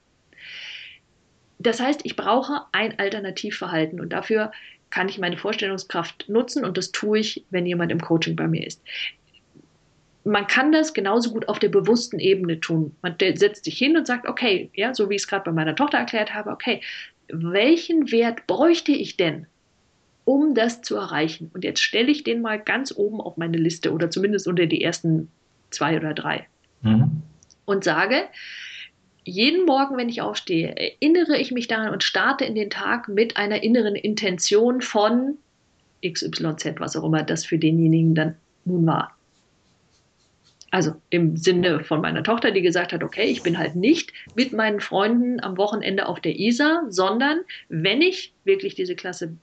Das 1.60 1.78
heißt, 1.78 2.00
ich 2.02 2.16
brauche 2.16 2.62
ein 2.72 2.98
Alternativverhalten 2.98 4.00
und 4.00 4.12
dafür 4.12 4.50
kann 4.90 5.08
ich 5.08 5.18
meine 5.18 5.36
Vorstellungskraft 5.36 6.28
nutzen 6.28 6.64
und 6.64 6.76
das 6.76 6.90
tue 6.90 7.20
ich, 7.20 7.44
wenn 7.50 7.66
jemand 7.66 7.92
im 7.92 8.00
Coaching 8.00 8.34
bei 8.34 8.48
mir 8.48 8.66
ist. 8.66 8.82
Man 10.24 10.46
kann 10.46 10.72
das 10.72 10.92
genauso 10.92 11.30
gut 11.30 11.48
auf 11.48 11.58
der 11.58 11.70
bewussten 11.70 12.18
Ebene 12.18 12.60
tun. 12.60 12.94
Man 13.02 13.16
setzt 13.18 13.64
sich 13.64 13.78
hin 13.78 13.96
und 13.96 14.06
sagt, 14.06 14.28
okay, 14.28 14.70
ja, 14.74 14.94
so 14.94 15.08
wie 15.08 15.14
ich 15.14 15.22
es 15.22 15.28
gerade 15.28 15.44
bei 15.44 15.52
meiner 15.52 15.74
Tochter 15.74 15.98
erklärt 15.98 16.34
habe, 16.34 16.50
okay, 16.50 16.80
welchen 17.28 18.10
Wert 18.10 18.46
bräuchte 18.46 18.92
ich 18.92 19.16
denn, 19.16 19.46
um 20.24 20.54
das 20.54 20.82
zu 20.82 20.96
erreichen? 20.96 21.50
Und 21.54 21.64
jetzt 21.64 21.80
stelle 21.80 22.10
ich 22.10 22.24
den 22.24 22.42
mal 22.42 22.58
ganz 22.58 22.92
oben 22.94 23.20
auf 23.20 23.36
meine 23.36 23.56
Liste 23.56 23.92
oder 23.92 24.10
zumindest 24.10 24.46
unter 24.46 24.66
die 24.66 24.82
ersten 24.82 25.30
zwei 25.70 25.96
oder 25.96 26.12
drei. 26.12 26.46
Mhm. 26.82 27.22
Und 27.64 27.84
sage, 27.84 28.24
jeden 29.24 29.64
Morgen, 29.64 29.96
wenn 29.96 30.08
ich 30.08 30.22
aufstehe, 30.22 30.74
erinnere 30.76 31.38
ich 31.38 31.52
mich 31.52 31.68
daran 31.68 31.92
und 31.92 32.02
starte 32.02 32.44
in 32.44 32.54
den 32.54 32.70
Tag 32.70 33.08
mit 33.08 33.36
einer 33.36 33.62
inneren 33.62 33.94
Intention 33.94 34.80
von 34.80 35.38
XYZ, 36.04 36.74
was 36.78 36.96
auch 36.96 37.04
immer 37.04 37.22
das 37.22 37.44
für 37.44 37.58
denjenigen 37.58 38.14
dann 38.14 38.36
nun 38.64 38.86
war. 38.86 39.16
Also 40.70 40.94
im 41.10 41.36
Sinne 41.36 41.82
von 41.82 42.00
meiner 42.00 42.22
Tochter, 42.22 42.52
die 42.52 42.62
gesagt 42.62 42.92
hat, 42.92 43.02
okay, 43.02 43.24
ich 43.24 43.42
bin 43.42 43.58
halt 43.58 43.74
nicht 43.74 44.12
mit 44.36 44.52
meinen 44.52 44.80
Freunden 44.80 45.40
am 45.40 45.56
Wochenende 45.56 46.06
auf 46.06 46.20
der 46.20 46.38
ISA, 46.38 46.84
sondern 46.88 47.40
wenn 47.68 48.00
ich 48.00 48.32
wirklich 48.44 48.76
diese 48.76 48.94
Klasse 48.94 49.36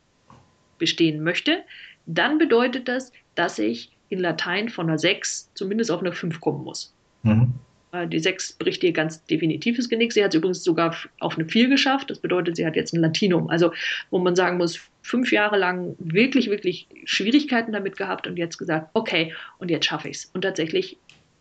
bestehen 0.77 1.23
möchte, 1.23 1.63
dann 2.05 2.37
bedeutet 2.37 2.87
das, 2.87 3.11
dass 3.35 3.59
ich 3.59 3.91
in 4.09 4.19
Latein 4.19 4.69
von 4.69 4.87
einer 4.87 4.97
6 4.97 5.51
zumindest 5.53 5.91
auf 5.91 5.99
eine 5.99 6.13
5 6.13 6.39
kommen 6.39 6.63
muss. 6.63 6.93
Mhm. 7.23 7.53
Äh, 7.91 8.07
die 8.07 8.19
6 8.19 8.53
bricht 8.53 8.83
ihr 8.83 8.91
ganz 8.91 9.23
definitives 9.25 9.89
Genick. 9.89 10.13
Sie 10.13 10.23
hat 10.23 10.33
es 10.33 10.37
übrigens 10.37 10.63
sogar 10.63 10.95
auf 11.19 11.37
eine 11.37 11.47
4 11.47 11.69
geschafft. 11.69 12.09
Das 12.09 12.19
bedeutet, 12.19 12.55
sie 12.55 12.65
hat 12.65 12.75
jetzt 12.75 12.93
ein 12.93 13.01
Latinum. 13.01 13.49
Also, 13.49 13.71
wo 14.09 14.19
man 14.19 14.35
sagen 14.35 14.57
muss, 14.57 14.79
fünf 15.01 15.31
Jahre 15.31 15.57
lang 15.57 15.95
wirklich, 15.99 16.49
wirklich 16.49 16.87
Schwierigkeiten 17.05 17.71
damit 17.71 17.97
gehabt 17.97 18.27
und 18.27 18.37
jetzt 18.37 18.57
gesagt, 18.57 18.89
okay, 18.93 19.33
und 19.59 19.71
jetzt 19.71 19.85
schaffe 19.85 20.09
ich 20.09 20.17
es. 20.17 20.25
Und 20.33 20.41
tatsächlich, 20.41 20.97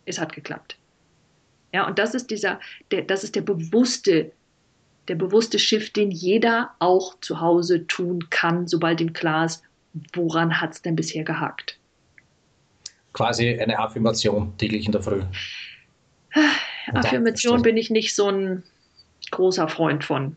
es 0.06 0.18
hat 0.18 0.32
geklappt. 0.32 0.76
Ja, 1.72 1.86
und 1.86 1.98
das 1.98 2.14
ist 2.14 2.30
dieser, 2.30 2.60
der, 2.90 3.02
das 3.02 3.22
ist 3.22 3.34
der 3.34 3.42
bewusste, 3.42 4.32
der 5.08 5.14
bewusste 5.14 5.58
Shift, 5.58 5.96
den 5.96 6.10
jeder 6.10 6.70
auch 6.78 7.20
zu 7.20 7.40
Hause 7.40 7.86
tun 7.86 8.30
kann, 8.30 8.66
sobald 8.66 9.00
ihm 9.00 9.12
klar 9.12 9.44
ist, 9.44 9.62
woran 10.14 10.60
hat 10.60 10.72
es 10.72 10.82
denn 10.82 10.96
bisher 10.96 11.24
gehakt. 11.24 11.78
Quasi 13.12 13.58
eine 13.58 13.78
Affirmation 13.78 14.56
täglich 14.58 14.86
in 14.86 14.92
der 14.92 15.02
Früh. 15.02 15.22
Affirmation 16.92 17.62
bin 17.62 17.76
ich 17.76 17.90
nicht 17.90 18.14
so 18.14 18.30
ein 18.30 18.62
großer 19.30 19.68
Freund 19.68 20.04
von. 20.04 20.36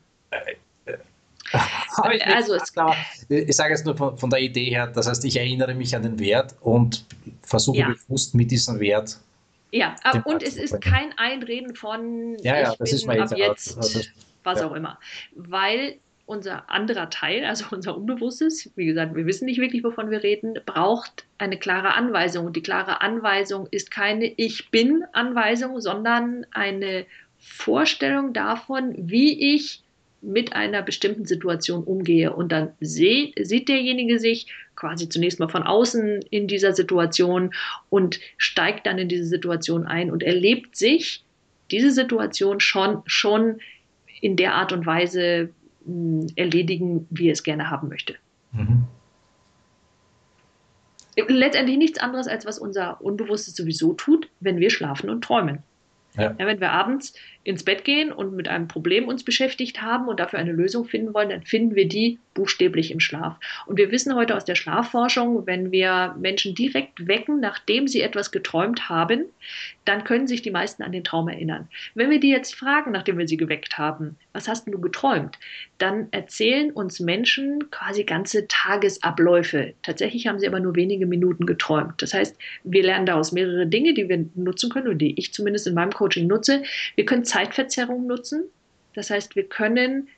ich 2.14 2.26
also 2.26 2.56
es, 2.56 2.72
klar. 2.72 2.96
Ich 3.28 3.56
sage 3.56 3.74
es 3.74 3.84
nur 3.84 3.98
von, 3.98 4.18
von, 4.18 4.30
der 4.30 4.40
Idee 4.40 4.70
her, 4.70 4.88
das 4.88 5.08
heißt, 5.08 5.26
ich 5.26 5.38
erinnere 5.38 5.74
mich 5.74 5.96
an 5.96 6.04
den 6.04 6.20
Wert 6.20 6.56
und 6.62 7.06
versuche 7.44 7.78
ja. 7.80 7.88
bewusst 7.90 8.36
mit 8.36 8.52
diesem 8.52 8.80
Wert. 8.80 9.18
Ja, 9.72 9.96
und 10.26 10.42
es 10.42 10.58
ist 10.58 10.82
kein 10.82 11.18
Einreden 11.18 11.76
von 11.76 12.38
ja, 12.40 12.60
ja, 12.60 12.74
ich 12.84 13.06
bin 13.06 13.22
ab 13.22 13.38
jetzt, 13.38 13.78
was 14.44 14.60
ja. 14.60 14.68
auch 14.68 14.74
immer. 14.74 15.00
Weil 15.36 16.00
unser 16.26 16.70
anderer 16.70 17.10
Teil, 17.10 17.44
also 17.44 17.66
unser 17.72 17.98
Unbewusstes, 17.98 18.72
wie 18.76 18.86
gesagt, 18.86 19.16
wir 19.16 19.26
wissen 19.26 19.46
nicht 19.46 19.60
wirklich, 19.60 19.84
wovon 19.84 20.12
wir 20.12 20.24
reden, 20.24 20.60
braucht 20.66 21.26
eine 21.38 21.58
klare 21.58 21.94
Anweisung. 21.94 22.46
Und 22.46 22.56
die 22.56 22.62
klare 22.62 23.02
Anweisung 23.02 23.68
ist 23.72 23.92
keine 23.92 24.26
Ich 24.38 24.70
bin 24.70 25.04
Anweisung, 25.14 25.80
sondern 25.82 26.46
eine 26.52 27.06
Vorstellung 27.38 28.34
davon, 28.34 28.94
wie 28.98 29.56
ich 29.56 29.84
mit 30.22 30.54
einer 30.54 30.82
bestimmten 30.82 31.26
Situation 31.26 31.84
umgehe. 31.84 32.34
Und 32.34 32.52
dann 32.52 32.74
seh, 32.80 33.34
sieht 33.40 33.70
derjenige 33.70 34.20
sich 34.20 34.48
quasi 34.76 35.10
zunächst 35.10 35.40
mal 35.40 35.50
von 35.50 35.64
außen 35.64 36.22
in 36.30 36.48
dieser 36.48 36.74
Situation 36.74 37.54
und 37.90 38.20
steigt 38.38 38.86
dann 38.86 38.98
in 38.98 39.10
diese 39.10 39.26
Situation 39.26 39.86
ein 39.86 40.12
und 40.12 40.24
erlebt 40.24 40.76
sich 40.76 41.24
diese 41.72 41.92
Situation 41.92 42.60
schon, 42.60 43.04
schon 43.06 43.60
in 44.22 44.36
der 44.36 44.56
Art 44.56 44.74
und 44.74 44.86
Weise, 44.86 45.50
erledigen, 46.36 47.08
wie 47.10 47.30
er 47.30 47.34
es 47.34 47.44
gerne 47.44 47.70
haben 47.70 47.88
möchte. 47.88 48.16
Mhm. 48.52 48.84
Letztendlich 51.28 51.78
nichts 51.78 52.00
anderes, 52.00 52.28
als 52.28 52.46
was 52.46 52.60
unser 52.60 53.02
Unbewusstes 53.02 53.56
sowieso 53.56 53.94
tut, 53.94 54.30
wenn 54.40 54.60
wir 54.60 54.70
schlafen 54.70 55.10
und 55.10 55.24
träumen. 55.24 55.64
Ja. 56.16 56.36
Ja, 56.38 56.46
wenn 56.46 56.60
wir 56.60 56.72
abends 56.72 57.14
ins 57.50 57.64
Bett 57.64 57.84
gehen 57.84 58.12
und 58.12 58.36
mit 58.36 58.48
einem 58.48 58.68
Problem 58.68 59.08
uns 59.08 59.24
beschäftigt 59.24 59.82
haben 59.82 60.08
und 60.08 60.20
dafür 60.20 60.38
eine 60.38 60.52
Lösung 60.52 60.86
finden 60.86 61.16
wollen, 61.16 61.30
dann 61.30 61.42
finden 61.42 61.74
wir 61.74 61.88
die 61.88 62.20
buchstäblich 62.36 62.92
im 62.92 63.00
Schlaf. 63.00 63.38
Und 63.66 63.78
wir 63.78 63.92
wissen 63.92 64.14
heute 64.14 64.36
aus 64.36 64.46
der 64.46 64.54
Schlafforschung, 64.54 65.48
wenn 65.48 65.72
wir 65.72 66.16
Menschen 66.20 66.54
direkt 66.54 67.08
wecken, 67.08 67.40
nachdem 67.40 67.88
sie 67.88 68.02
etwas 68.02 68.32
geträumt 68.32 68.88
haben, 68.88 69.26
dann 69.84 70.04
können 70.04 70.28
sich 70.28 70.44
die 70.44 70.52
meisten 70.52 70.84
an 70.84 70.92
den 70.92 71.04
Traum 71.04 71.28
erinnern. 71.28 71.68
Wenn 71.96 72.12
wir 72.12 72.20
die 72.20 72.30
jetzt 72.30 72.54
fragen, 72.54 72.92
nachdem 72.92 73.18
wir 73.18 73.28
sie 73.28 73.38
geweckt 73.38 73.80
haben, 73.80 74.16
was 74.34 74.48
hast 74.48 74.68
du 74.68 74.80
geträumt? 74.80 75.40
Dann 75.80 76.08
erzählen 76.12 76.70
uns 76.72 77.00
Menschen 77.00 77.72
quasi 77.72 78.04
ganze 78.04 78.48
Tagesabläufe. 78.48 79.74
Tatsächlich 79.82 80.28
haben 80.28 80.38
sie 80.38 80.48
aber 80.48 80.60
nur 80.60 80.76
wenige 80.76 81.08
Minuten 81.08 81.48
geträumt. 81.48 82.02
Das 82.02 82.14
heißt, 82.14 82.38
wir 82.64 82.84
lernen 82.84 83.08
daraus 83.08 83.32
mehrere 83.32 83.66
Dinge, 83.66 83.96
die 83.96 84.08
wir 84.08 84.26
nutzen 84.36 84.70
können 84.70 84.90
und 84.90 85.00
die 85.00 85.18
ich 85.18 85.34
zumindest 85.34 85.66
in 85.66 85.74
meinem 85.74 85.92
Coaching 85.92 86.28
nutze. 86.28 86.62
Wir 86.96 87.06
können 87.06 87.26
Zeitverzerrung 87.40 88.06
nutzen. 88.06 88.44
Das 88.96 89.10
heißt, 89.10 89.36
wir 89.36 89.44
können 89.44 90.10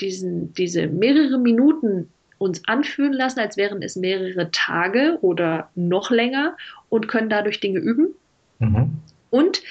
diesen, 0.00 0.54
diese 0.54 0.86
mehrere 0.86 1.38
Minuten 1.38 2.08
uns 2.38 2.66
anfühlen 2.66 3.12
lassen, 3.12 3.38
als 3.38 3.56
wären 3.56 3.82
es 3.82 3.96
mehrere 3.96 4.50
Tage 4.50 5.18
oder 5.20 5.70
noch 5.74 6.10
länger 6.10 6.56
und 6.88 7.06
können 7.06 7.28
dadurch 7.28 7.60
Dinge 7.60 7.78
üben. 7.78 8.14
Mhm. 8.58 8.90
Und 9.30 9.62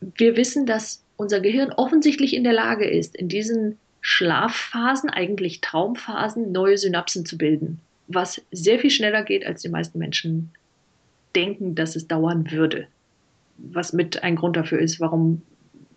wir 0.00 0.36
wissen, 0.36 0.66
dass 0.66 1.04
unser 1.16 1.40
Gehirn 1.40 1.72
offensichtlich 1.72 2.34
in 2.34 2.44
der 2.44 2.52
Lage 2.52 2.84
ist, 2.84 3.16
in 3.16 3.28
diesen 3.28 3.78
Schlafphasen, 4.00 5.08
eigentlich 5.08 5.60
Traumphasen, 5.60 6.50
neue 6.50 6.76
Synapsen 6.76 7.24
zu 7.24 7.38
bilden, 7.38 7.80
was 8.08 8.42
sehr 8.50 8.80
viel 8.80 8.90
schneller 8.90 9.22
geht, 9.22 9.46
als 9.46 9.62
die 9.62 9.68
meisten 9.68 9.98
Menschen 9.98 10.50
denken, 11.36 11.76
dass 11.76 11.96
es 11.96 12.08
dauern 12.08 12.50
würde. 12.50 12.88
Was 13.56 13.92
mit 13.92 14.22
ein 14.22 14.36
Grund 14.36 14.56
dafür 14.56 14.80
ist, 14.80 14.98
warum 14.98 15.42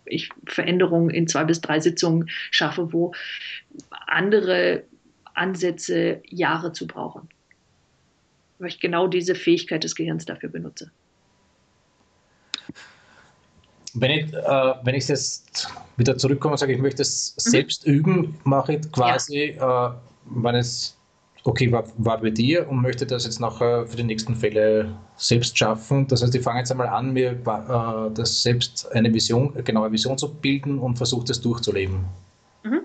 ich 0.06 0.30
Veränderungen 0.46 1.10
in 1.10 1.28
zwei 1.28 1.44
bis 1.44 1.62
drei 1.62 1.80
Sitzungen 1.80 2.30
schaffe, 2.52 2.94
wo 2.94 3.14
andere 4.08 4.84
Ansätze 5.34 6.22
Jahre 6.30 6.72
zu 6.72 6.88
brauchen. 6.88 7.30
Weil 8.60 8.70
ich 8.70 8.80
genau 8.80 9.08
diese 9.08 9.36
Fähigkeit 9.36 9.84
des 9.84 9.96
Gehirns 9.96 10.26
dafür 10.26 10.50
benutze. 10.50 10.92
Wenn 13.94 14.12
ich, 14.12 14.34
äh, 14.34 14.74
wenn 14.84 14.96
ich 14.96 15.08
jetzt 15.08 15.70
wieder 15.96 16.18
zurückkomme 16.18 16.54
und 16.54 16.58
sage, 16.58 16.74
ich 16.74 16.80
möchte 16.80 17.02
es 17.02 17.36
mhm. 17.38 17.50
selbst 17.50 17.86
üben, 17.86 18.38
mache 18.44 18.76
ich 18.76 18.92
quasi, 18.92 19.56
ja. 19.58 19.88
äh, 19.88 19.92
wenn 20.26 20.56
es 20.56 20.95
okay 21.46 21.72
war, 21.72 21.86
war 21.98 22.20
bei 22.20 22.32
dir 22.32 22.68
und 22.68 22.82
möchte 22.82 23.06
das 23.06 23.26
jetzt 23.26 23.40
nachher 23.40 23.86
für 23.86 23.96
die 23.96 24.04
nächsten 24.04 24.36
Fälle 24.36 24.92
selbst 25.16 25.58
schaffen. 25.58 26.08
Das 26.08 26.22
heißt, 26.24 26.34
ich 26.34 26.42
fange 26.42 26.60
jetzt 26.60 26.72
einmal 26.72 26.88
an, 26.88 27.14
mir 27.14 27.32
äh, 27.32 28.14
das 28.14 28.42
selbst 28.42 28.92
eine 28.92 29.14
Vision, 29.14 29.54
eine 29.54 29.64
genaue 29.64 29.92
Vision 29.92 30.18
zu 30.18 30.34
bilden 30.34 30.80
und 30.80 30.98
versuche 30.98 31.26
das 31.26 31.40
durchzuleben. 31.40 32.04
Mhm. 32.64 32.82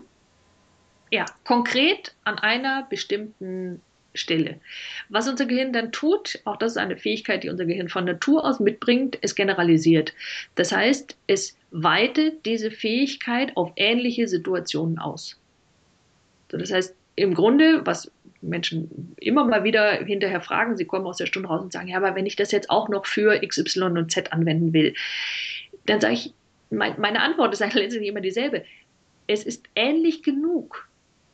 Ja, 1.11 1.25
konkret 1.45 2.15
an 2.25 2.39
einer 2.39 2.87
bestimmten 2.89 3.81
Stelle. 4.15 4.61
Was 5.09 5.27
unser 5.27 5.47
Gehirn 5.47 5.73
dann 5.73 5.91
tut, 5.91 6.39
auch 6.45 6.57
das 6.57 6.73
ist 6.73 6.79
eine 6.79 6.97
Fähigkeit, 6.97 7.43
die 7.45 7.49
unser 7.49 7.65
Gehirn 7.65 7.89
von 7.89 8.05
Natur 8.05 8.45
aus 8.45 8.61
mitbringt, 8.61 9.17
es 9.23 9.35
generalisiert. 9.35 10.13
Das 10.57 10.71
heißt, 10.71 11.17
es 11.29 11.57
weitet 11.71 12.45
diese 12.45 12.71
Fähigkeit 12.71 13.57
auf 13.57 13.73
ähnliche 13.77 14.29
Situationen 14.29 14.99
aus. 14.99 15.41
So, 16.51 16.59
das 16.59 16.73
heißt, 16.73 16.95
im 17.17 17.35
Grunde, 17.35 17.83
was 17.85 18.11
Menschen 18.43 19.15
immer 19.19 19.45
mal 19.45 19.65
wieder 19.65 19.93
hinterher 19.93 20.41
fragen, 20.41 20.77
sie 20.77 20.85
kommen 20.85 21.07
aus 21.07 21.19
der 21.19 21.27
Stunde 21.27 21.49
raus 21.49 21.61
und 21.61 21.73
sagen, 21.73 21.89
ja, 21.89 21.97
aber 21.97 22.15
wenn 22.15 22.27
ich 22.27 22.37
das 22.37 22.53
jetzt 22.53 22.71
auch 22.71 22.89
noch 22.89 23.07
für 23.07 23.43
X, 23.43 23.59
Y 23.59 23.99
und 23.99 24.11
Z 24.11 24.33
anwenden 24.33 24.73
will, 24.73 24.95
dann 25.87 26.01
sage 26.01 26.15
ich, 26.15 26.33
mein, 26.71 26.99
meine 27.01 27.21
Antwort 27.21 27.53
ist 27.53 27.63
eigentlich 27.63 27.75
letztendlich 27.83 28.11
immer 28.11 28.21
dieselbe. 28.21 28.65
Es 29.27 29.45
ist 29.45 29.69
ähnlich 29.75 30.23
genug, 30.23 30.89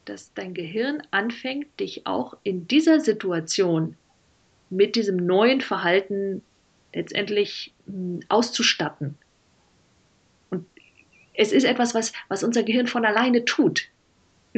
dass 0.05 0.33
dein 0.35 0.55
Gehirn 0.55 1.03
anfängt, 1.11 1.81
dich 1.81 2.07
auch 2.07 2.37
in 2.43 2.69
dieser 2.69 3.01
Situation 3.01 3.97
mit 4.71 4.97
diesem 4.97 5.17
neuen 5.17 5.61
Verhalten 5.61 6.43
letztendlich 6.95 7.73
hm, 7.87 8.21
auszustatten. 8.29 9.17
Und 10.51 10.67
es 11.35 11.53
ist 11.53 11.65
etwas, 11.65 11.95
was, 11.95 12.13
was 12.29 12.43
unser 12.43 12.63
Gehirn 12.63 12.87
von 12.87 13.05
alleine 13.05 13.45
tut. 13.45 13.89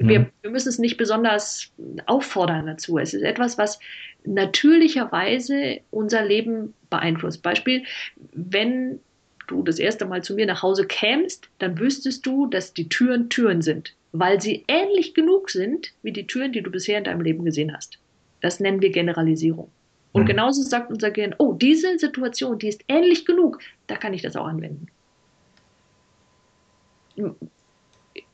Wir, 0.07 0.21
mhm. 0.21 0.27
wir, 0.43 0.51
müssen 0.51 0.69
es 0.69 0.79
nicht 0.79 0.97
besonders 0.97 1.73
auffordern 2.07 2.67
dazu. 2.67 2.99
Es 2.99 3.15
ist 3.15 3.23
etwas, 3.23 3.59
was 3.59 3.79
natürlicherweise 4.25 5.81
unser 5.91 6.25
Leben 6.25 6.75
beeinflusst. 6.91 7.43
Beispiel, 7.43 7.85
wenn 8.33 9.01
du 9.47 9.63
das 9.63 9.79
erste 9.79 10.05
Mal 10.05 10.23
zu 10.23 10.35
mir 10.35 10.47
nach 10.47 10.63
Hause 10.63 10.87
kämst, 10.87 11.49
dann 11.59 11.79
wüsstest 11.79 12.27
du, 12.27 12.47
dass 12.47 12.75
die 12.75 12.89
Türen 12.89 13.29
Türen 13.31 13.63
sind, 13.63 13.95
weil 14.13 14.41
sie 14.41 14.65
ähnlich 14.69 15.15
genug 15.15 15.51
sind 15.51 15.93
wie 16.03 16.13
die 16.13 16.27
Türen, 16.27 16.53
die 16.53 16.63
du 16.63 16.71
bisher 16.71 16.99
in 16.99 17.05
deinem 17.05 17.23
Leben 17.23 17.45
gesehen 17.45 17.75
hast. 17.75 17.99
Das 18.41 18.61
nennen 18.61 18.83
wir 18.83 18.91
Generalisierung. 18.91 19.71
Und 20.13 20.23
mhm. 20.23 20.27
genauso 20.27 20.63
sagt 20.63 20.91
unser 20.91 21.11
Gehirn, 21.11 21.35
oh, 21.39 21.55
diese 21.55 21.99
Situation, 21.99 22.59
die 22.59 22.69
ist 22.69 22.85
ähnlich 22.89 23.25
genug, 23.25 23.59
da 23.87 23.97
kann 23.97 24.15
ich 24.15 24.23
das 24.23 24.37
auch 24.37 24.47
anwenden 24.47 24.89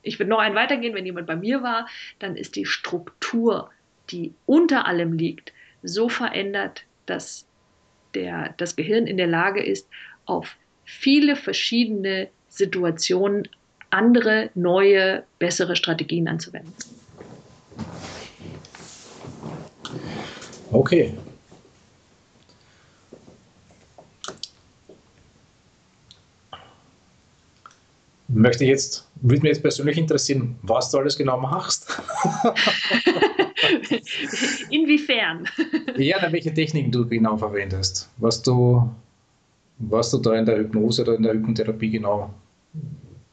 ich 0.04 0.18
würde 0.18 0.30
noch 0.30 0.38
einen 0.38 0.54
weitergehen, 0.54 0.94
wenn 0.94 1.06
jemand 1.06 1.26
bei 1.26 1.36
mir 1.36 1.62
war, 1.62 1.88
dann 2.18 2.36
ist 2.36 2.56
die 2.56 2.66
Struktur, 2.66 3.70
die 4.10 4.34
unter 4.46 4.86
allem 4.86 5.12
liegt, 5.12 5.52
so 5.82 6.08
verändert, 6.08 6.84
dass 7.06 7.46
der, 8.14 8.54
das 8.58 8.76
Gehirn 8.76 9.06
in 9.06 9.16
der 9.16 9.26
Lage 9.26 9.62
ist, 9.62 9.88
auf 10.26 10.56
viele 10.84 11.36
verschiedene 11.36 12.28
Situationen 12.48 13.48
andere, 13.90 14.50
neue, 14.54 15.24
bessere 15.38 15.76
Strategien 15.76 16.28
anzuwenden. 16.28 16.74
Okay, 20.70 21.16
möchte 28.44 28.64
ich 28.64 28.70
jetzt, 28.70 29.10
würde 29.22 29.42
mich 29.42 29.50
jetzt 29.50 29.62
persönlich 29.62 29.98
interessieren, 29.98 30.56
was 30.62 30.90
du 30.90 30.98
alles 30.98 31.16
genau 31.16 31.40
machst. 31.40 31.90
Inwiefern? 34.70 35.48
ja, 35.96 36.30
welche 36.30 36.52
Techniken 36.52 36.92
du 36.92 37.06
genau 37.06 37.36
verwendest. 37.36 38.10
Was 38.18 38.42
du, 38.42 38.88
was 39.78 40.10
du 40.10 40.18
da 40.18 40.34
in 40.34 40.46
der 40.46 40.58
Hypnose 40.58 41.02
oder 41.02 41.14
in 41.16 41.22
der 41.22 41.32
Hypnotherapie 41.34 41.90
genau 41.90 42.32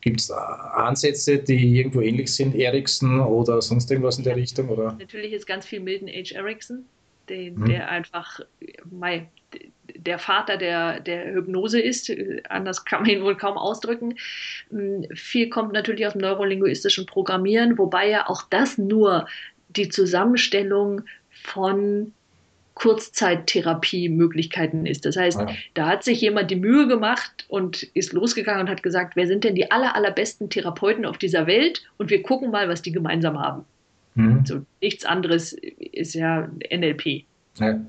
Gibt 0.02 0.20
es 0.20 0.32
Ansätze, 0.32 1.38
die 1.38 1.78
irgendwo 1.78 2.02
ähnlich 2.02 2.34
sind, 2.34 2.56
Ericsson 2.56 3.20
oder 3.20 3.62
sonst 3.62 3.90
irgendwas 3.92 4.18
in 4.18 4.24
der 4.24 4.36
Richtung? 4.36 4.70
Oder? 4.70 4.94
Natürlich 5.00 5.32
ist 5.32 5.46
ganz 5.46 5.66
viel 5.66 5.80
Milton 5.80 6.08
H. 6.08 6.36
Erickson, 6.36 6.86
den, 7.30 7.56
hm. 7.56 7.66
der 7.66 7.90
einfach, 7.90 8.40
mei, 8.90 9.28
der 10.06 10.20
Vater 10.20 10.58
der, 10.58 11.00
der 11.00 11.34
Hypnose 11.34 11.80
ist. 11.80 12.12
Anders 12.50 12.86
kann 12.86 13.02
man 13.02 13.10
ihn 13.10 13.24
wohl 13.24 13.38
kaum 13.38 13.58
ausdrücken. 13.58 14.16
Hm, 14.70 15.06
viel 15.14 15.50
kommt 15.50 15.74
natürlich 15.74 16.06
aus 16.08 16.14
dem 16.14 16.22
neurolinguistischen 16.22 17.06
Programmieren, 17.06 17.78
wobei 17.78 18.10
ja 18.10 18.28
auch 18.28 18.44
das 18.50 18.78
nur 18.78 19.28
die 19.70 19.90
Zusammenstellung 19.90 21.02
von 21.30 22.14
Kurzzeittherapie-Möglichkeiten 22.74 24.86
ist. 24.86 25.06
Das 25.06 25.18
heißt, 25.18 25.40
ja. 25.40 25.50
da 25.74 25.88
hat 25.88 26.04
sich 26.04 26.22
jemand 26.22 26.52
die 26.52 26.56
Mühe 26.56 26.88
gemacht 26.88 27.46
und 27.48 27.84
ist 27.94 28.14
losgegangen 28.14 28.62
und 28.62 28.70
hat 28.70 28.82
gesagt, 28.82 29.16
wer 29.16 29.28
sind 29.28 29.44
denn 29.44 29.56
die 29.56 29.72
aller, 29.72 29.96
allerbesten 29.96 30.50
Therapeuten 30.50 31.06
auf 31.06 31.18
dieser 31.18 31.48
Welt? 31.48 31.84
Und 31.98 32.10
wir 32.10 32.24
gucken 32.24 32.50
mal, 32.50 32.70
was 32.70 32.82
die 32.82 32.92
gemeinsam 32.92 33.40
haben. 33.40 33.66
Mhm. 34.16 34.46
So, 34.46 34.62
nichts 34.82 35.06
anderes 35.06 35.54
ist 35.54 36.16
ja 36.16 36.50
NLP. 36.74 37.24
Ja. 37.60 37.80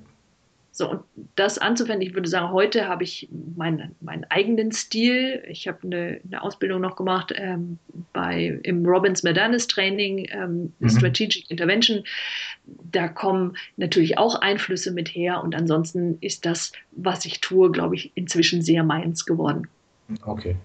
So, 0.75 0.91
und 0.91 1.03
das 1.37 1.59
anzuwenden, 1.59 2.09
ich 2.09 2.15
würde 2.15 2.31
sagen, 2.31 2.51
heute 2.51 2.89
habe 2.89 3.05
ich 3.05 3.29
meinen, 3.57 3.95
meinen 4.01 4.25
eigenen 4.31 4.73
Stil. 4.73 5.45
Ich 5.47 5.69
habe 5.69 5.79
eine, 5.85 6.21
eine 6.25 6.43
Ausbildung 6.43 6.81
noch 6.81 6.97
gemacht 6.97 7.31
ähm, 7.37 7.79
bei, 8.15 8.59
im 8.63 8.85
Robbins 8.87 9.23
Medanis 9.23 9.67
Training, 9.67 10.27
ähm, 10.33 10.73
mhm. 10.79 10.89
Strategic 10.89 11.51
Intervention. 11.51 12.05
Da 12.65 13.07
kommen 13.09 13.55
natürlich 13.77 14.17
auch 14.17 14.37
Einflüsse 14.37 14.93
mit 14.93 15.11
her 15.11 15.43
und 15.43 15.55
ansonsten 15.55 16.17
ist 16.23 16.47
das, 16.47 16.73
was 16.93 17.27
ich 17.27 17.43
tue, 17.43 17.71
glaube 17.71 17.95
ich, 17.95 18.11
inzwischen 18.15 18.63
sehr 18.63 18.83
meins 18.83 19.27
geworden. 19.27 19.69
Okay. 20.25 20.57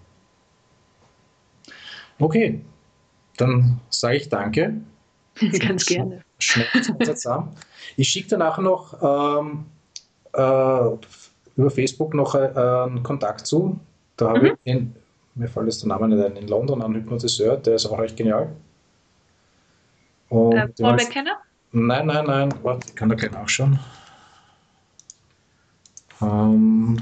Okay, 2.18 2.62
dann 3.36 3.82
sage 3.90 4.16
ich 4.16 4.30
danke. 4.30 4.80
Ganz 5.60 5.86
gerne. 5.86 6.22
Schnell 6.40 6.66
Ich 7.98 8.08
schicke 8.10 8.30
danach 8.30 8.58
noch 8.60 9.42
ähm, 9.42 9.66
äh, 9.66 9.77
über 10.38 11.70
Facebook 11.70 12.14
noch 12.14 12.36
äh, 12.36 12.48
einen 12.48 13.04
Kontakt 13.04 13.48
zu. 13.48 13.80
Da 14.16 14.30
habe 14.30 14.40
mhm. 14.40 14.46
ich, 14.46 14.54
in, 14.64 14.96
mir 15.36 15.48
fällt 15.48 15.68
jetzt 15.68 15.82
der 15.82 15.90
Name 15.90 16.08
nicht 16.08 16.24
ein, 16.24 16.36
in 16.36 16.48
London 16.48 16.82
einen 16.82 16.96
Hypnotiseur, 16.96 17.58
der 17.58 17.76
ist 17.76 17.86
auch 17.86 18.00
recht 18.00 18.16
genial. 18.16 18.50
Und 20.30 20.54
äh, 20.54 20.68
Paul 20.68 20.96
McKenna? 20.96 21.38
Nein, 21.72 22.08
nein, 22.08 22.26
nein, 22.26 22.54
warte, 22.64 22.88
ich 22.90 22.96
kann 22.96 23.10
da 23.10 23.16
gleich 23.16 23.32
nachschauen. 23.32 23.80
Ähm, 26.22 26.98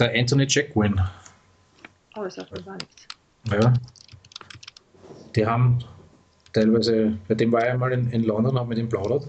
der 0.00 0.14
Anthony 0.14 0.46
Jackwin. 0.48 1.00
Oh, 2.16 2.24
das 2.24 2.34
sagt 2.34 2.52
mir 2.52 2.62
gar 2.62 2.74
nichts. 2.74 3.06
Ja. 3.50 3.72
Die 5.36 5.46
haben 5.46 5.78
teilweise, 6.52 7.16
bei 7.28 7.34
dem 7.34 7.52
war 7.52 7.62
ich 7.62 7.70
einmal 7.70 7.92
in, 7.92 8.10
in 8.10 8.24
London, 8.24 8.58
habe 8.58 8.68
mit 8.68 8.78
ihm 8.78 8.88
plaudert. 8.88 9.26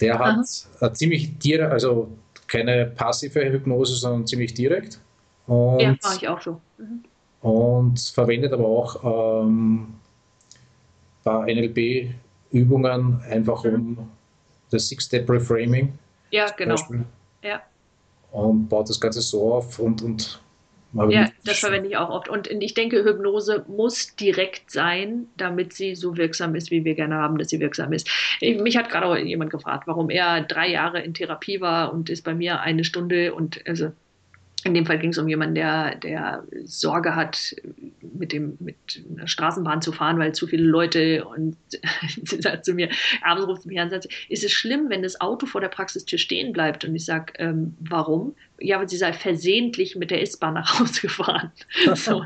Der 0.00 0.18
hat 0.18 0.38
Aha. 0.80 0.94
ziemlich 0.94 1.38
direkt, 1.38 1.72
also 1.72 2.08
keine 2.46 2.86
passive 2.86 3.40
Hypnose, 3.50 3.94
sondern 3.94 4.26
ziemlich 4.26 4.54
direkt. 4.54 5.00
Und, 5.46 5.80
ja, 5.80 5.94
mache 6.02 6.16
ich 6.16 6.28
auch 6.28 6.40
so. 6.40 6.60
Mhm. 6.78 7.04
Und 7.40 8.00
verwendet 8.00 8.52
aber 8.52 8.66
auch 8.66 9.42
ähm, 9.44 9.82
ein 9.82 11.24
paar 11.24 11.46
NLP-Übungen 11.46 13.20
einfach 13.22 13.64
mhm. 13.64 13.74
um 13.74 14.10
das 14.70 14.88
Six-Step-Reframing. 14.88 15.92
Ja, 16.30 16.50
genau. 16.50 16.76
Ja. 17.42 17.62
Und 18.30 18.68
baut 18.68 18.88
das 18.88 19.00
Ganze 19.00 19.20
so 19.20 19.54
auf 19.54 19.78
und, 19.78 20.02
und 20.02 20.40
ja, 21.10 21.28
das 21.44 21.58
verwende 21.58 21.88
ich 21.88 21.96
auch 21.98 22.08
oft. 22.08 22.28
Und 22.28 22.50
ich 22.50 22.72
denke, 22.72 23.04
Hypnose 23.04 23.64
muss 23.68 24.16
direkt 24.16 24.70
sein, 24.70 25.26
damit 25.36 25.74
sie 25.74 25.94
so 25.94 26.16
wirksam 26.16 26.54
ist, 26.54 26.70
wie 26.70 26.84
wir 26.84 26.94
gerne 26.94 27.16
haben, 27.16 27.36
dass 27.36 27.50
sie 27.50 27.60
wirksam 27.60 27.92
ist. 27.92 28.08
Mich 28.40 28.76
hat 28.76 28.88
gerade 28.88 29.06
auch 29.06 29.16
jemand 29.16 29.50
gefragt, 29.50 29.86
warum 29.86 30.08
er 30.08 30.40
drei 30.42 30.70
Jahre 30.70 31.02
in 31.02 31.12
Therapie 31.12 31.60
war 31.60 31.92
und 31.92 32.08
ist 32.08 32.24
bei 32.24 32.34
mir 32.34 32.60
eine 32.60 32.84
Stunde 32.84 33.34
und 33.34 33.66
also 33.66 33.92
in 34.68 34.74
dem 34.74 34.86
Fall 34.86 34.98
ging 34.98 35.10
es 35.10 35.18
um 35.18 35.28
jemanden, 35.28 35.54
der, 35.54 35.96
der 35.96 36.44
Sorge 36.64 37.16
hat, 37.16 37.56
mit, 38.00 38.32
dem, 38.32 38.56
mit 38.60 38.76
einer 39.10 39.26
Straßenbahn 39.26 39.82
zu 39.82 39.92
fahren, 39.92 40.18
weil 40.18 40.34
zu 40.34 40.46
viele 40.46 40.64
Leute 40.64 41.24
und 41.24 41.56
sie 42.22 42.40
sagt 42.40 42.64
zu 42.64 42.74
mir, 42.74 42.88
abends 43.22 43.48
ruft 43.48 43.62
sie 43.62 43.68
mich 43.68 43.80
an 43.80 43.86
und 43.86 43.90
sagt, 43.90 44.08
ist 44.28 44.44
es 44.44 44.52
schlimm, 44.52 44.90
wenn 44.90 45.02
das 45.02 45.20
Auto 45.20 45.46
vor 45.46 45.60
der 45.60 45.68
Praxistür 45.68 46.18
stehen 46.18 46.52
bleibt? 46.52 46.84
Und 46.84 46.94
ich 46.94 47.04
sage, 47.04 47.32
ähm, 47.38 47.76
warum? 47.80 48.34
Ja, 48.60 48.78
weil 48.78 48.88
sie 48.88 48.96
sei 48.96 49.12
versehentlich 49.12 49.96
mit 49.96 50.10
der 50.10 50.22
S-Bahn 50.22 50.54
nach 50.54 50.78
Hause 50.78 51.00
gefahren. 51.00 51.52
so. 51.94 52.24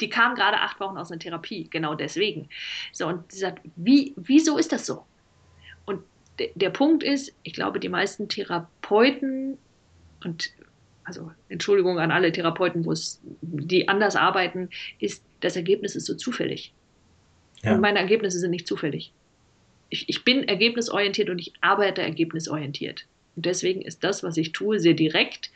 Die 0.00 0.08
kam 0.08 0.34
gerade 0.34 0.58
acht 0.58 0.78
Wochen 0.80 0.96
aus 0.96 1.10
einer 1.10 1.18
Therapie, 1.18 1.68
genau 1.70 1.94
deswegen. 1.94 2.48
So, 2.92 3.06
und 3.06 3.32
sie 3.32 3.38
sagt, 3.38 3.62
wie, 3.76 4.12
wieso 4.16 4.58
ist 4.58 4.72
das 4.72 4.86
so? 4.86 5.04
Und 5.86 6.02
der 6.38 6.70
Punkt 6.70 7.02
ist, 7.02 7.34
ich 7.42 7.52
glaube, 7.52 7.80
die 7.80 7.88
meisten 7.88 8.28
Therapeuten 8.28 9.58
und 10.24 10.50
also 11.08 11.32
Entschuldigung 11.48 11.98
an 11.98 12.10
alle 12.10 12.30
Therapeuten, 12.30 12.84
wo 12.84 12.92
es, 12.92 13.20
die 13.40 13.88
anders 13.88 14.14
arbeiten, 14.14 14.68
ist, 15.00 15.24
das 15.40 15.56
Ergebnis 15.56 15.96
ist 15.96 16.04
so 16.04 16.14
zufällig. 16.14 16.74
Ja. 17.62 17.74
Und 17.74 17.80
meine 17.80 17.98
Ergebnisse 17.98 18.38
sind 18.38 18.50
nicht 18.50 18.66
zufällig. 18.66 19.10
Ich, 19.88 20.06
ich 20.08 20.22
bin 20.22 20.44
ergebnisorientiert 20.44 21.30
und 21.30 21.38
ich 21.38 21.54
arbeite 21.62 22.02
ergebnisorientiert. 22.02 23.06
Und 23.36 23.46
deswegen 23.46 23.80
ist 23.80 24.04
das, 24.04 24.22
was 24.22 24.36
ich 24.36 24.52
tue, 24.52 24.78
sehr 24.78 24.92
direkt 24.92 25.50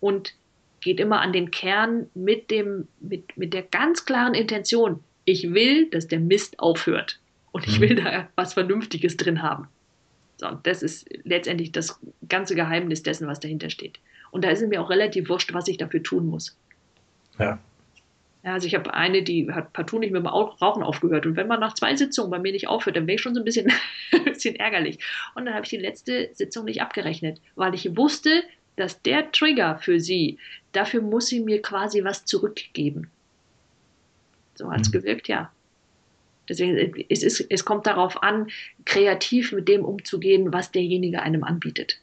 und 0.00 0.34
geht 0.80 0.98
immer 0.98 1.20
an 1.20 1.32
den 1.32 1.52
Kern 1.52 2.10
mit, 2.14 2.50
dem, 2.50 2.88
mit, 3.00 3.36
mit 3.36 3.54
der 3.54 3.62
ganz 3.62 4.06
klaren 4.06 4.34
Intention. 4.34 5.04
Ich 5.24 5.54
will, 5.54 5.88
dass 5.88 6.08
der 6.08 6.18
Mist 6.18 6.58
aufhört. 6.58 7.20
Und 7.52 7.68
ich 7.68 7.78
mhm. 7.78 7.82
will 7.82 7.94
da 7.94 8.28
was 8.34 8.54
Vernünftiges 8.54 9.16
drin 9.16 9.40
haben. 9.40 9.68
So, 10.38 10.48
das 10.64 10.82
ist 10.82 11.08
letztendlich 11.22 11.70
das 11.70 12.00
ganze 12.28 12.56
Geheimnis 12.56 13.04
dessen, 13.04 13.28
was 13.28 13.38
dahinter 13.38 13.70
steht. 13.70 14.00
Und 14.30 14.44
da 14.44 14.50
ist 14.50 14.62
es 14.62 14.68
mir 14.68 14.80
auch 14.82 14.90
relativ 14.90 15.28
wurscht, 15.28 15.52
was 15.54 15.68
ich 15.68 15.76
dafür 15.76 16.02
tun 16.02 16.26
muss. 16.26 16.56
Ja. 17.38 17.58
ja 18.42 18.52
also 18.52 18.66
ich 18.66 18.74
habe 18.74 18.92
eine, 18.94 19.22
die 19.22 19.50
hat 19.52 19.72
partout 19.72 19.98
nicht 19.98 20.12
mit 20.12 20.22
dem 20.22 20.26
Rauchen 20.26 20.82
aufgehört. 20.82 21.26
Und 21.26 21.36
wenn 21.36 21.48
man 21.48 21.60
nach 21.60 21.74
zwei 21.74 21.94
Sitzungen 21.96 22.30
bei 22.30 22.38
mir 22.38 22.52
nicht 22.52 22.68
aufhört, 22.68 22.96
dann 22.96 23.06
wäre 23.06 23.16
ich 23.16 23.22
schon 23.22 23.34
so 23.34 23.40
ein 23.40 23.44
bisschen, 23.44 23.72
ein 24.12 24.24
bisschen 24.24 24.56
ärgerlich. 24.56 24.98
Und 25.34 25.46
dann 25.46 25.54
habe 25.54 25.64
ich 25.64 25.70
die 25.70 25.76
letzte 25.76 26.30
Sitzung 26.32 26.64
nicht 26.64 26.82
abgerechnet, 26.82 27.40
weil 27.54 27.74
ich 27.74 27.96
wusste, 27.96 28.42
dass 28.76 29.02
der 29.02 29.32
Trigger 29.32 29.78
für 29.78 30.00
sie, 30.00 30.38
dafür 30.72 31.00
muss 31.00 31.28
sie 31.28 31.40
mir 31.40 31.62
quasi 31.62 32.04
was 32.04 32.24
zurückgeben. 32.24 33.10
So 34.54 34.70
hat 34.70 34.82
es 34.82 34.88
mhm. 34.88 34.92
gewirkt, 34.92 35.28
ja. 35.28 35.50
Deswegen, 36.48 37.04
es, 37.08 37.22
ist, 37.22 37.40
es 37.40 37.64
kommt 37.64 37.86
darauf 37.86 38.22
an, 38.22 38.48
kreativ 38.84 39.52
mit 39.52 39.68
dem 39.68 39.84
umzugehen, 39.84 40.52
was 40.52 40.70
derjenige 40.70 41.20
einem 41.22 41.42
anbietet. 41.42 42.00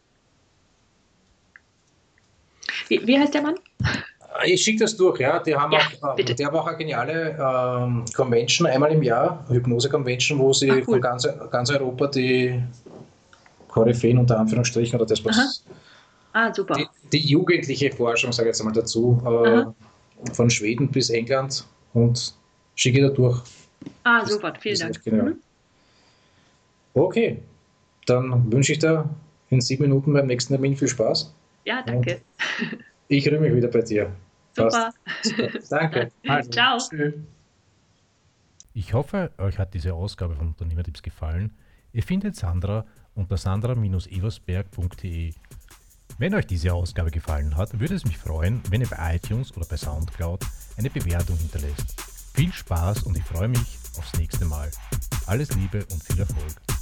Wie, 2.88 3.06
wie 3.06 3.18
heißt 3.18 3.34
der 3.34 3.42
Mann? 3.42 3.56
Ich 4.46 4.64
schicke 4.64 4.80
das 4.80 4.98
durch, 4.98 5.20
ja. 5.20 5.40
Die 5.40 5.56
haben 5.56 5.72
ja, 5.72 5.80
auch, 6.02 6.18
äh, 6.18 6.24
die 6.24 6.46
haben 6.46 6.56
auch 6.56 6.66
eine 6.66 6.78
geniale 6.78 7.38
ähm, 7.40 8.04
Convention 8.16 8.68
einmal 8.68 8.92
im 8.92 9.04
Jahr, 9.04 9.46
Hypnose-Convention, 9.50 10.40
wo 10.40 10.52
sie 10.54 10.72
Ach, 10.72 10.76
cool. 10.78 10.84
von 10.84 11.02
ganz, 11.02 11.28
ganz 11.52 11.70
Europa 11.70 12.08
die 12.08 12.62
Koryphäen 13.68 14.18
unter 14.18 14.40
Anführungsstrichen 14.40 15.00
oder 15.00 15.06
das, 15.06 15.24
was 15.24 15.64
ah, 16.34 16.54
super. 16.54 16.76
Die, 16.76 16.88
die, 17.12 17.28
jugendliche 17.28 17.92
Forschung, 17.92 18.32
sage 18.32 18.50
ich 18.50 18.54
jetzt 18.54 18.62
einmal 18.62 18.74
dazu, 18.74 19.22
äh, 19.26 20.34
von 20.34 20.50
Schweden 20.50 20.90
bis 20.90 21.10
England 21.10 21.66
und 21.94 22.34
schicke 22.76 23.02
da 23.02 23.10
durch. 23.10 23.42
Ah, 24.04 24.26
super, 24.26 24.54
vielen 24.60 24.80
Dank. 24.80 25.04
Genau. 25.04 25.26
Mhm. 25.26 25.40
Okay, 26.94 27.40
dann 28.06 28.52
wünsche 28.52 28.74
ich 28.74 28.80
dir 28.80 29.10
in 29.50 29.62
sieben 29.62 29.84
Minuten 29.84 30.14
beim 30.14 30.28
nächsten 30.28 30.54
Termin 30.54 30.76
viel 30.76 30.88
Spaß. 30.88 31.34
Ja, 31.66 31.82
danke. 31.82 32.16
Und 32.16 32.22
ich 33.08 33.28
rühre 33.28 33.40
mich 33.42 33.56
wieder 33.56 33.68
bei 33.68 33.82
dir. 33.82 34.12
Super. 34.56 34.94
Danke. 35.70 36.12
Also, 36.28 36.50
Ciao. 36.52 36.78
Tschüss. 36.78 37.14
Ich 38.74 38.94
hoffe, 38.94 39.32
euch 39.38 39.60
hat 39.60 39.74
diese 39.74 39.94
Ausgabe 39.94 40.36
von 40.36 40.48
Unternehmertipps 40.48 41.04
gefallen. 41.04 41.52
Ihr 41.92 42.04
findet 42.04 42.36
Sandra 42.36 42.86
unter 43.14 43.38
sandra-eversberg.de. 43.38 45.34
Wenn 46.18 46.34
euch 46.36 46.48
diese 46.48 46.74
Ausgabe 46.74 47.12
gefallen 47.12 47.56
hat, 47.58 47.80
würde 47.80 47.94
es 47.96 48.06
mich 48.06 48.18
freuen, 48.18 48.62
wenn 48.70 48.82
ihr 48.82 48.88
bei 48.88 49.16
iTunes 49.16 49.56
oder 49.56 49.68
bei 49.68 49.78
Soundcloud 49.78 50.44
eine 50.78 50.90
Bewertung 50.90 51.38
hinterlässt. 51.38 52.02
Viel 52.34 52.52
Spaß 52.52 53.04
und 53.04 53.16
ich 53.18 53.24
freue 53.24 53.48
mich 53.48 53.78
aufs 53.98 54.18
nächste 54.18 54.46
Mal. 54.46 54.72
Alles 55.28 55.54
Liebe 55.56 55.86
und 55.92 56.04
viel 56.04 56.20
Erfolg. 56.20 56.73